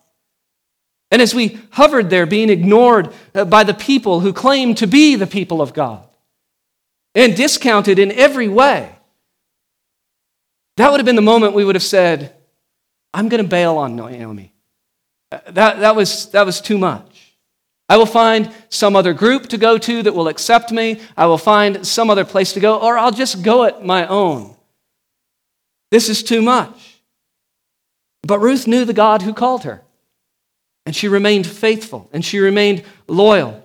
[1.10, 5.14] And as we hovered there, being ignored uh, by the people who claimed to be
[5.14, 6.08] the people of God
[7.14, 8.90] and discounted in every way,
[10.78, 12.34] that would have been the moment we would have said,
[13.12, 14.54] I'm going to bail on Naomi.
[15.30, 17.36] Uh, that, that, was, that was too much.
[17.90, 21.00] I will find some other group to go to that will accept me.
[21.14, 24.51] I will find some other place to go, or I'll just go it my own.
[25.92, 27.02] This is too much.
[28.22, 29.82] But Ruth knew the God who called her,
[30.86, 33.62] and she remained faithful, and she remained loyal.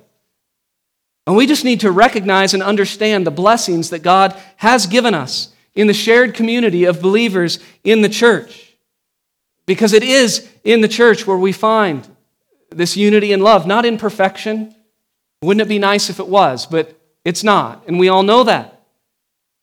[1.26, 5.54] And we just need to recognize and understand the blessings that God has given us
[5.74, 8.76] in the shared community of believers in the church.
[9.66, 12.06] Because it is in the church where we find
[12.72, 14.76] this unity and love, not in perfection.
[15.42, 16.66] Wouldn't it be nice if it was?
[16.66, 17.86] But it's not.
[17.88, 18.82] And we all know that.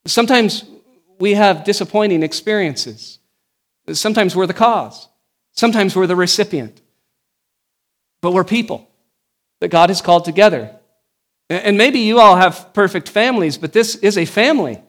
[0.06, 0.64] Sometimes
[1.18, 3.18] we have disappointing experiences.
[3.92, 5.08] Sometimes we're the cause.
[5.52, 6.80] Sometimes we're the recipient.
[8.20, 8.88] But we're people
[9.60, 10.74] that God has called together.
[11.50, 14.80] And maybe you all have perfect families, but this is a family.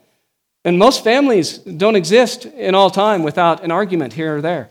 [0.63, 4.69] And most families don't exist in all time without an argument here or there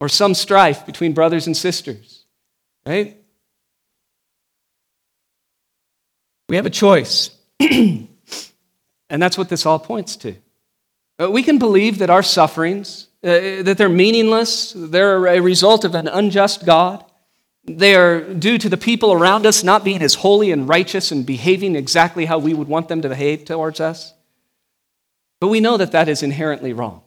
[0.00, 2.24] or some strife between brothers and sisters,
[2.86, 3.16] right?
[6.48, 7.30] We have a choice.
[9.10, 10.34] and that's what this all points to.
[11.20, 15.94] Uh, we can believe that our sufferings, uh, that they're meaningless, they're a result of
[15.94, 17.04] an unjust God.
[17.64, 21.26] They are due to the people around us not being as holy and righteous and
[21.26, 24.14] behaving exactly how we would want them to behave towards us.
[25.40, 27.02] But we know that that is inherently wrong.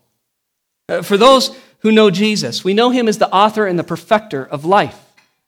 [0.88, 2.64] Uh, for those who know Jesus.
[2.64, 5.00] We know him as the author and the perfecter of life.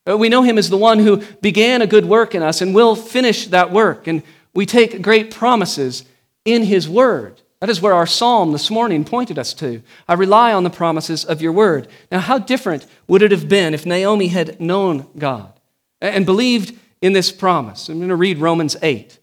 [0.08, 2.76] Uh, we know him as the one who began a good work in us and
[2.76, 4.06] will finish that work.
[4.06, 4.22] And
[4.54, 6.04] we take great promises
[6.46, 7.42] in his word.
[7.60, 9.82] That is where our psalm this morning pointed us to.
[10.08, 11.88] I rely on the promises of your word.
[12.12, 15.52] Now, how different would it have been if Naomi had known God
[16.00, 17.90] and believed in this promise?
[17.90, 19.20] I'm going to read Romans 8.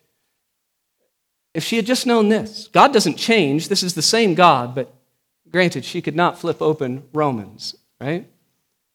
[1.55, 3.69] If she had just known this, God doesn't change.
[3.69, 4.93] This is the same God, but
[5.53, 8.27] Granted, she could not flip open Romans, right?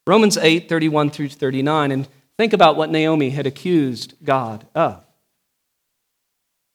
[0.08, 5.06] Romans 8, 31 through 39, and think about what Naomi had accused God of.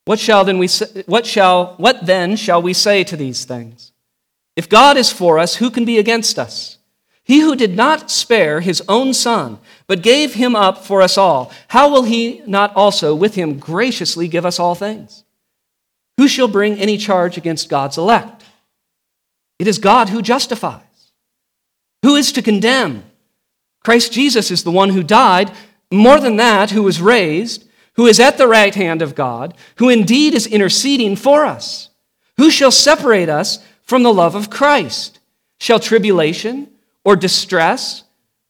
[0.05, 3.92] What shall then we say, what shall what then shall we say to these things?
[4.57, 6.78] If God is for us, who can be against us?
[7.24, 11.53] He who did not spare his own son, but gave him up for us all,
[11.68, 15.22] how will he not also with him graciously give us all things?
[16.18, 18.44] Who shall bring any charge against God's elect?
[19.59, 20.82] It is God who justifies.
[22.03, 23.05] Who is to condemn?
[23.84, 25.53] Christ Jesus is the one who died,
[25.92, 27.64] more than that, who was raised,
[27.95, 31.90] who is at the right hand of God, who indeed is interceding for us.
[32.38, 35.18] Who shall separate us from the love of Christ?
[35.61, 36.70] Shall tribulation,
[37.05, 38.05] or distress,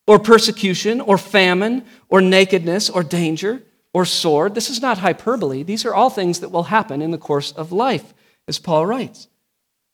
[0.07, 3.63] or persecution, or famine, or nakedness, or danger,
[3.93, 4.55] or sword?
[4.55, 5.63] This is not hyperbole.
[5.63, 8.15] These are all things that will happen in the course of life,
[8.47, 9.29] as Paul writes.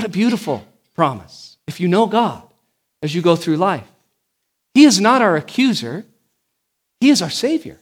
[0.00, 2.42] What a beautiful promise if you know God
[3.02, 3.86] as you go through life.
[4.72, 6.06] He is not our accuser,
[7.02, 7.78] He is our Savior.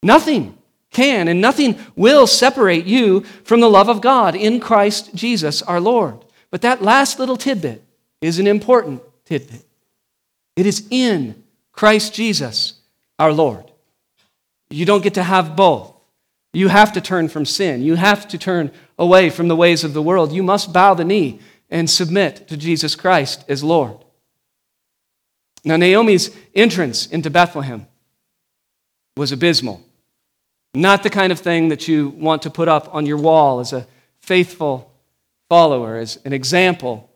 [0.00, 0.56] Nothing
[0.92, 5.80] can and nothing will separate you from the love of God in Christ Jesus our
[5.80, 6.24] Lord.
[6.52, 7.82] But that last little tidbit
[8.20, 9.64] is an important tidbit.
[10.54, 11.42] It is in
[11.72, 12.74] Christ Jesus
[13.18, 13.72] our Lord.
[14.70, 15.91] You don't get to have both.
[16.52, 17.82] You have to turn from sin.
[17.82, 20.32] You have to turn away from the ways of the world.
[20.32, 21.40] You must bow the knee
[21.70, 24.04] and submit to Jesus Christ as Lord.
[25.64, 27.86] Now, Naomi's entrance into Bethlehem
[29.16, 29.82] was abysmal.
[30.74, 33.72] Not the kind of thing that you want to put up on your wall as
[33.72, 33.86] a
[34.20, 34.90] faithful
[35.48, 37.10] follower, as an example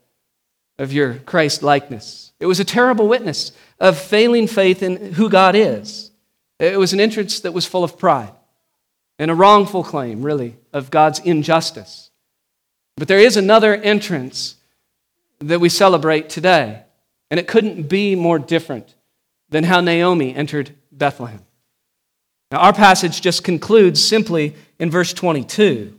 [0.78, 2.32] of your Christ likeness.
[2.38, 6.10] It was a terrible witness of failing faith in who God is.
[6.58, 8.32] It was an entrance that was full of pride
[9.18, 12.10] and a wrongful claim, really, of God's injustice.
[12.96, 14.56] But there is another entrance
[15.40, 16.82] that we celebrate today,
[17.30, 18.94] and it couldn't be more different
[19.48, 21.42] than how Naomi entered Bethlehem.
[22.50, 25.94] Now, our passage just concludes simply in verse 22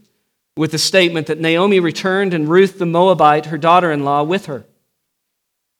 [0.55, 4.47] with the statement that Naomi returned and Ruth the Moabite, her daughter in law, with
[4.47, 4.65] her.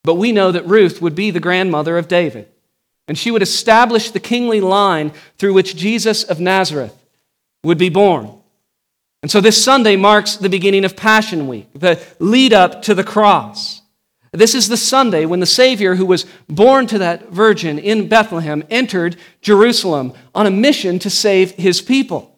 [0.04, 2.48] But we know that Ruth would be the grandmother of David,
[3.08, 6.96] and she would establish the kingly line through which Jesus of Nazareth
[7.64, 8.32] would be born.
[9.22, 13.04] And so this Sunday marks the beginning of Passion Week, the lead up to the
[13.04, 13.82] cross.
[14.32, 18.64] This is the Sunday when the Savior, who was born to that virgin in Bethlehem,
[18.70, 22.38] entered Jerusalem on a mission to save his people,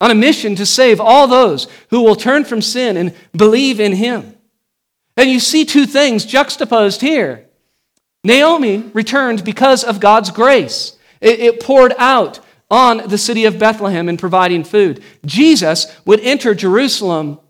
[0.00, 3.92] on a mission to save all those who will turn from sin and believe in
[3.92, 4.34] him.
[5.16, 7.46] And you see two things juxtaposed here.
[8.24, 12.40] Naomi returned because of God's grace, it, poured out
[12.70, 15.02] on the city of Bethlehem in providing food.
[15.26, 17.40] Jesus would enter Jerusalem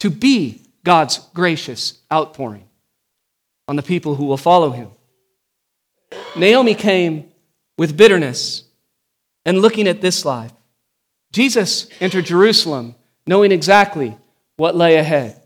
[0.00, 2.68] to be God's gracious outpouring
[3.66, 4.90] on the people who will follow him.
[6.36, 7.32] Naomi came
[7.78, 8.64] with bitterness
[9.44, 10.52] and looking at this life.
[11.32, 12.94] Jesus entered Jerusalem
[13.26, 14.16] knowing exactly
[14.56, 15.40] what lay ahead.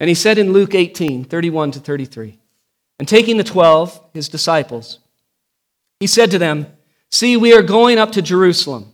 [0.00, 2.38] And he said in Luke 18 31 to 33,
[2.98, 4.98] and taking the twelve, his disciples,
[6.00, 6.66] he said to them,
[7.10, 8.92] See, we are going up to Jerusalem,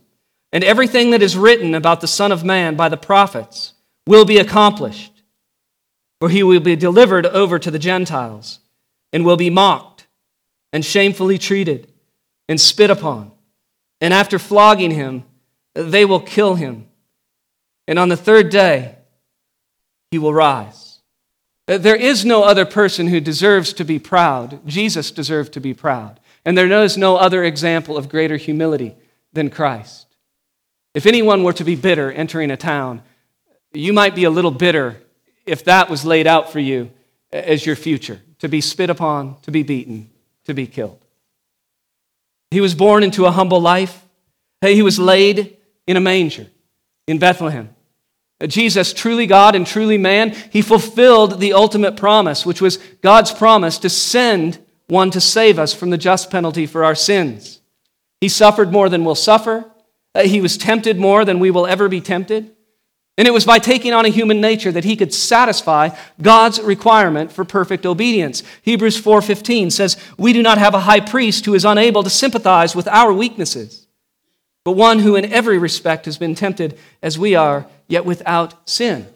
[0.51, 3.73] and everything that is written about the Son of Man by the prophets
[4.07, 5.11] will be accomplished.
[6.19, 8.59] For he will be delivered over to the Gentiles,
[9.11, 10.07] and will be mocked,
[10.71, 11.91] and shamefully treated,
[12.47, 13.31] and spit upon.
[13.99, 15.25] And after flogging him,
[15.73, 16.87] they will kill him.
[17.87, 18.95] And on the third day,
[20.11, 20.99] he will rise.
[21.67, 24.65] There is no other person who deserves to be proud.
[24.65, 26.19] Jesus deserved to be proud.
[26.45, 28.95] And there is no other example of greater humility
[29.33, 30.05] than Christ.
[30.93, 33.01] If anyone were to be bitter entering a town,
[33.73, 35.01] you might be a little bitter
[35.45, 36.91] if that was laid out for you
[37.31, 40.09] as your future to be spit upon, to be beaten,
[40.45, 41.03] to be killed.
[42.51, 44.05] He was born into a humble life.
[44.61, 46.47] He was laid in a manger
[47.07, 47.75] in Bethlehem.
[48.41, 53.31] Uh, Jesus, truly God and truly man, he fulfilled the ultimate promise, which was God's
[53.31, 57.61] promise to send one to save us from the just penalty for our sins.
[58.21, 59.65] He suffered more than we'll suffer.
[60.13, 62.55] Uh, he was tempted more than we will ever be tempted.
[63.17, 65.89] And it was by taking on a human nature that he could satisfy
[66.21, 68.43] God's requirement for perfect obedience.
[68.61, 72.75] Hebrews 4:15 says, "We do not have a high priest who is unable to sympathize
[72.75, 73.87] with our weaknesses,
[74.65, 79.07] but one who in every respect has been tempted as we are, yet without sin."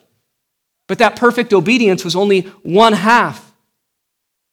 [0.87, 3.48] But that perfect obedience was only one half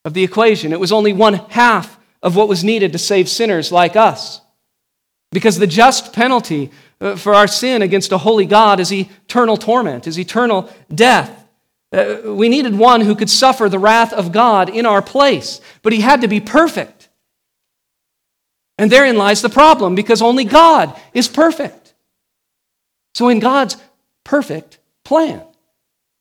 [0.07, 0.73] of the equation.
[0.73, 4.41] It was only one half of what was needed to save sinners like us.
[5.33, 10.07] Because the just penalty uh, for our sin against a holy God is eternal torment,
[10.07, 11.45] is eternal death.
[11.93, 15.93] Uh, we needed one who could suffer the wrath of God in our place, but
[15.93, 17.09] he had to be perfect.
[18.79, 21.95] And therein lies the problem, because only God is perfect.
[23.15, 23.77] So, in God's
[24.23, 25.43] perfect plan,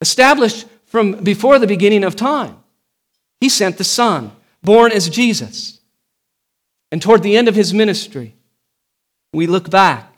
[0.01, 2.57] established from before the beginning of time,
[3.45, 4.31] he sent the Son,
[4.63, 5.79] born as Jesus.
[6.91, 8.33] And toward the end of his ministry,
[9.33, 10.11] we look back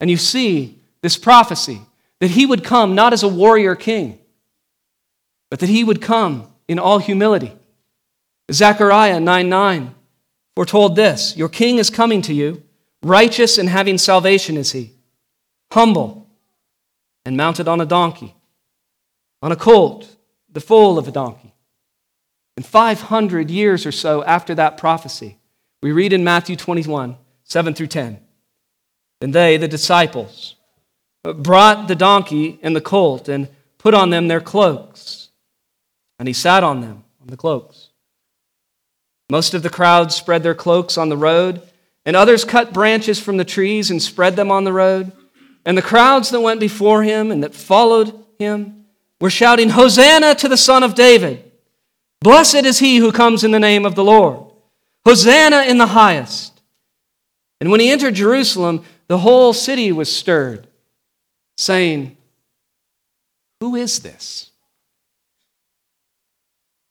[0.00, 1.80] and you see this prophecy
[2.20, 4.18] that he would come not as a warrior king,
[5.50, 7.52] but that he would come in all humility.
[8.52, 9.94] Zechariah 9 9
[10.54, 12.62] foretold this Your king is coming to you,
[13.02, 14.92] righteous and having salvation is he,
[15.72, 16.28] humble
[17.24, 18.34] and mounted on a donkey,
[19.40, 20.16] on a colt,
[20.52, 21.53] the foal of a donkey.
[22.56, 25.38] And 500 years or so after that prophecy,
[25.82, 28.20] we read in Matthew 21 7 through 10.
[29.20, 30.56] And they, the disciples,
[31.22, 33.48] brought the donkey and the colt and
[33.78, 35.28] put on them their cloaks.
[36.18, 37.90] And he sat on them, on the cloaks.
[39.30, 41.62] Most of the crowd spread their cloaks on the road,
[42.04, 45.12] and others cut branches from the trees and spread them on the road.
[45.64, 48.86] And the crowds that went before him and that followed him
[49.20, 51.43] were shouting, Hosanna to the Son of David!
[52.24, 54.50] Blessed is he who comes in the name of the Lord!
[55.04, 56.62] Hosanna in the highest!
[57.60, 60.66] And when he entered Jerusalem, the whole city was stirred,
[61.58, 62.16] saying,
[63.60, 64.50] Who is this?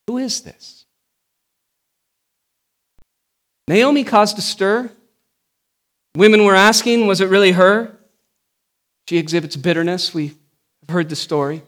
[0.05, 0.85] Who is this?
[3.67, 4.91] Naomi caused a stir.
[6.15, 7.97] Women were asking, Was it really her?
[9.09, 10.13] She exhibits bitterness.
[10.13, 10.27] We
[10.81, 11.63] have heard the story.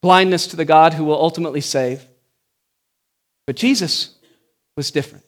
[0.00, 2.06] Blindness to the God who will ultimately save.
[3.50, 4.14] But Jesus
[4.76, 5.24] was different.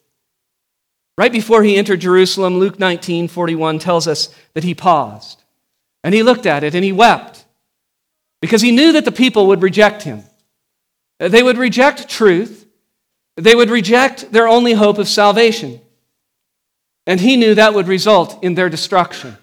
[1.18, 5.42] Right before he entered Jerusalem, Luke 19 41 tells us that he paused
[6.04, 7.44] and he looked at it and he wept
[8.40, 10.22] because he knew that the people would reject him.
[11.18, 12.64] They would reject truth,
[13.36, 15.80] they would reject their only hope of salvation.
[17.08, 19.36] And he knew that would result in their destruction.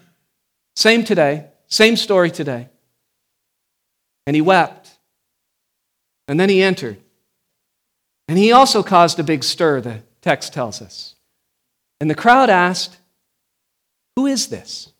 [0.74, 2.70] Same today, same story today.
[4.26, 4.90] And he wept.
[6.28, 6.96] And then he entered.
[8.30, 11.16] And he also caused a big stir, the text tells us.
[12.00, 12.96] And the crowd asked,
[14.14, 14.92] Who is this?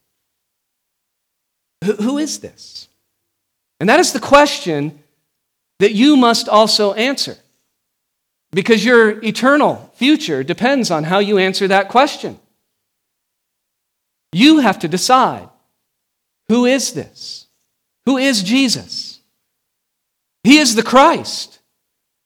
[1.84, 2.88] Who is this?
[3.78, 4.98] And that is the question
[5.78, 7.36] that you must also answer.
[8.50, 12.36] Because your eternal future depends on how you answer that question.
[14.32, 15.48] You have to decide
[16.48, 17.46] who is this?
[18.06, 19.20] Who is Jesus?
[20.42, 21.59] He is the Christ.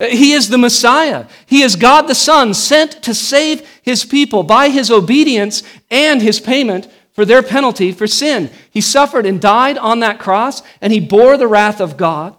[0.00, 1.26] Uh, he is the Messiah.
[1.46, 6.40] He is God the Son, sent to save his people by his obedience and his
[6.40, 8.50] payment for their penalty for sin.
[8.70, 12.36] He suffered and died on that cross, and he bore the wrath of God.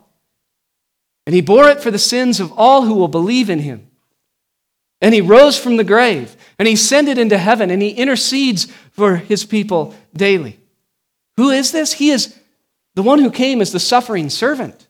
[1.25, 3.89] And he bore it for the sins of all who will believe in him.
[5.01, 9.15] And he rose from the grave, and he ascended into heaven, and he intercedes for
[9.17, 10.59] his people daily.
[11.37, 11.93] Who is this?
[11.93, 12.37] He is
[12.95, 14.84] the one who came as the suffering servant.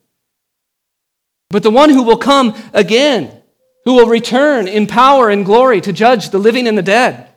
[1.49, 3.41] But the one who will come again,
[3.85, 7.29] who will return in power and glory to judge the living and the dead.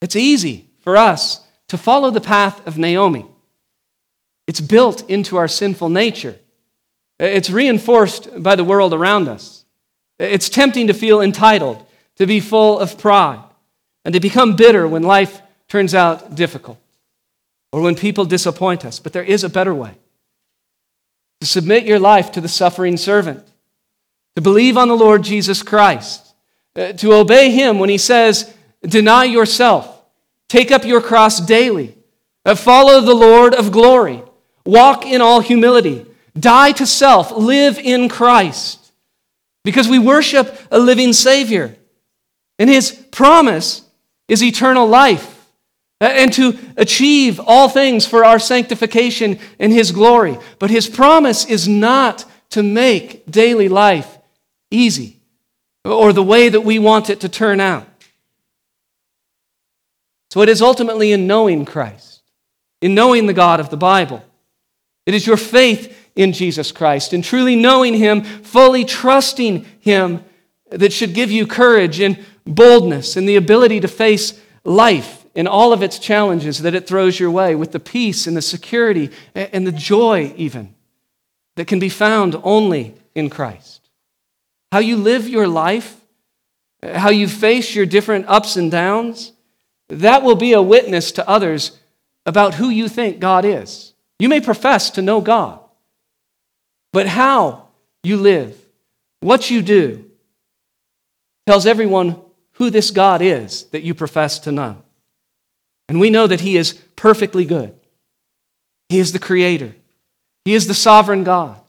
[0.00, 3.26] It's easy for us to follow the path of Naomi.
[4.46, 6.38] It's built into our sinful nature.
[7.18, 9.64] It's reinforced by the world around us.
[10.18, 11.84] It's tempting to feel entitled,
[12.16, 13.42] to be full of pride,
[14.04, 16.78] and to become bitter when life turns out difficult
[17.72, 19.00] or when people disappoint us.
[19.00, 19.98] But there is a better way
[21.40, 23.46] to submit your life to the suffering servant,
[24.34, 26.34] to believe on the Lord Jesus Christ,
[26.74, 30.02] uh, to obey him when he says, Deny yourself,
[30.48, 31.96] take up your cross daily,
[32.44, 34.22] uh, follow the Lord of glory,
[34.64, 36.06] walk in all humility,
[36.38, 38.92] die to self, live in Christ.
[39.64, 41.76] Because we worship a living Savior,
[42.58, 43.82] and his promise
[44.28, 45.35] is eternal life
[46.00, 50.38] Uh, and to achieve all things for our sanctification and His glory.
[50.58, 54.18] But His promise is not to make daily life
[54.70, 55.20] easy
[55.84, 57.86] or the way that we want it to turn out.
[60.30, 62.22] So it is ultimately in knowing Christ,
[62.82, 64.22] in knowing the God of the Bible.
[65.06, 70.24] It is your faith in Jesus Christ, in truly knowing Him, fully trusting Him,
[70.70, 75.72] that should give you courage and boldness and the ability to face life in all
[75.72, 79.66] of its challenges that it throws your way, with the peace and the security and
[79.66, 80.74] the joy, even,
[81.54, 83.88] that can be found only in Christ.
[84.72, 86.00] how you live your life,
[86.82, 89.32] how you face your different ups and downs,
[89.88, 91.78] that will be a witness to others
[92.24, 93.94] about who you think God is.
[94.18, 95.60] You may profess to know God,
[96.92, 97.68] but how
[98.02, 98.54] you live,
[99.20, 100.10] what you do,
[101.46, 102.20] tells everyone
[102.52, 104.82] who this God is that you profess to know.
[105.88, 107.74] And we know that He is perfectly good.
[108.88, 109.74] He is the Creator,
[110.44, 111.60] He is the sovereign God.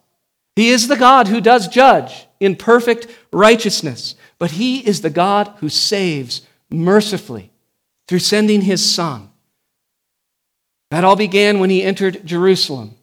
[0.55, 5.53] He is the God who does judge in perfect righteousness, but He is the God
[5.57, 6.41] who saves
[6.72, 7.51] mercifully
[8.07, 9.30] through sending His Son.
[10.89, 12.95] That all began when He entered Jerusalem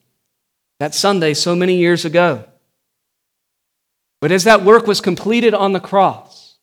[0.81, 2.45] that Sunday so many years ago.
[4.21, 6.57] But as that work was completed on the cross,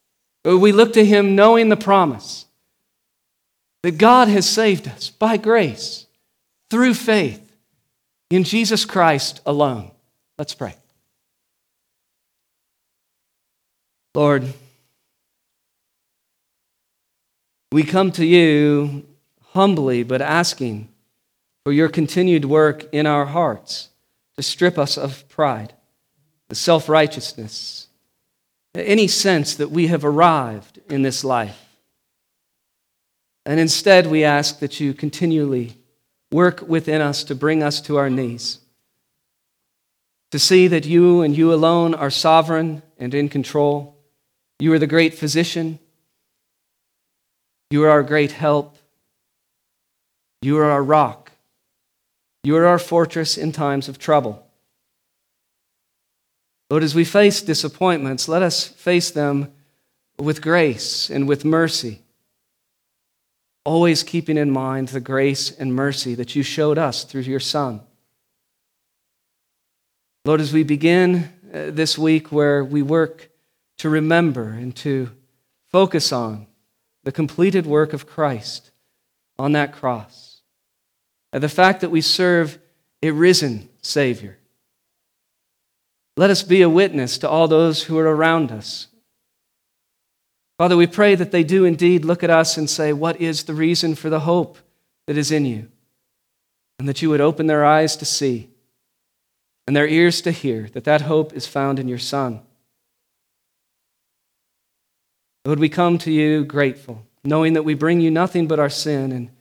[0.44, 2.46] we look to Him knowing the promise
[3.84, 6.06] that God has saved us by grace
[6.70, 7.56] through faith
[8.30, 9.92] in Jesus Christ alone.
[10.38, 10.76] Let's pray.
[14.14, 14.54] Lord,
[17.72, 19.06] we come to you
[19.52, 20.90] humbly, but asking
[21.64, 23.90] for your continued work in our hearts
[24.36, 25.74] to strip us of pride,
[26.50, 27.88] the self righteousness,
[28.76, 31.71] any sense that we have arrived in this life.
[33.46, 35.78] And instead, we ask that you continually
[36.32, 38.60] work within us to bring us to our knees,
[40.32, 43.98] to see that you and you alone are sovereign and in control
[44.62, 45.80] you are the great physician.
[47.72, 48.78] You are our great help.
[50.44, 51.32] You are our rock.
[52.44, 54.46] You are our fortress in times of trouble.
[56.70, 59.52] Lord, as we face disappointments, let us face them
[60.20, 62.01] with grace and with mercy,
[63.64, 67.82] always keeping in mind the grace and mercy that you showed us through your Son.
[70.26, 73.30] Lord, as we begin uh, this week where we work
[73.80, 75.10] to remember and to
[75.70, 76.48] focus on
[77.04, 78.72] the completed work of Christ
[79.40, 80.42] on that cross.
[81.34, 82.60] And the fact that we serve
[83.02, 84.38] a risen Savior.
[86.18, 88.88] Let us be a witness to all those who are around us.
[90.62, 93.56] Father, we pray that they do indeed look at us and say, What is the
[93.56, 94.60] reason for the hope
[95.08, 95.70] that is in you?
[96.78, 98.52] And that you would open their eyes to see
[99.66, 102.42] and their ears to hear that that hope is found in your Son.
[105.46, 109.12] Lord, we come to you grateful, knowing that we bring you nothing but our sin,
[109.12, 109.32] and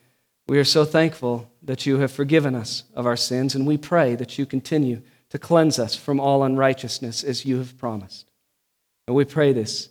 [0.49, 4.14] we are so thankful that you have forgiven us of our sins, and we pray
[4.14, 8.31] that you continue to cleanse us from all unrighteousness as you have promised.
[9.07, 9.91] And we pray this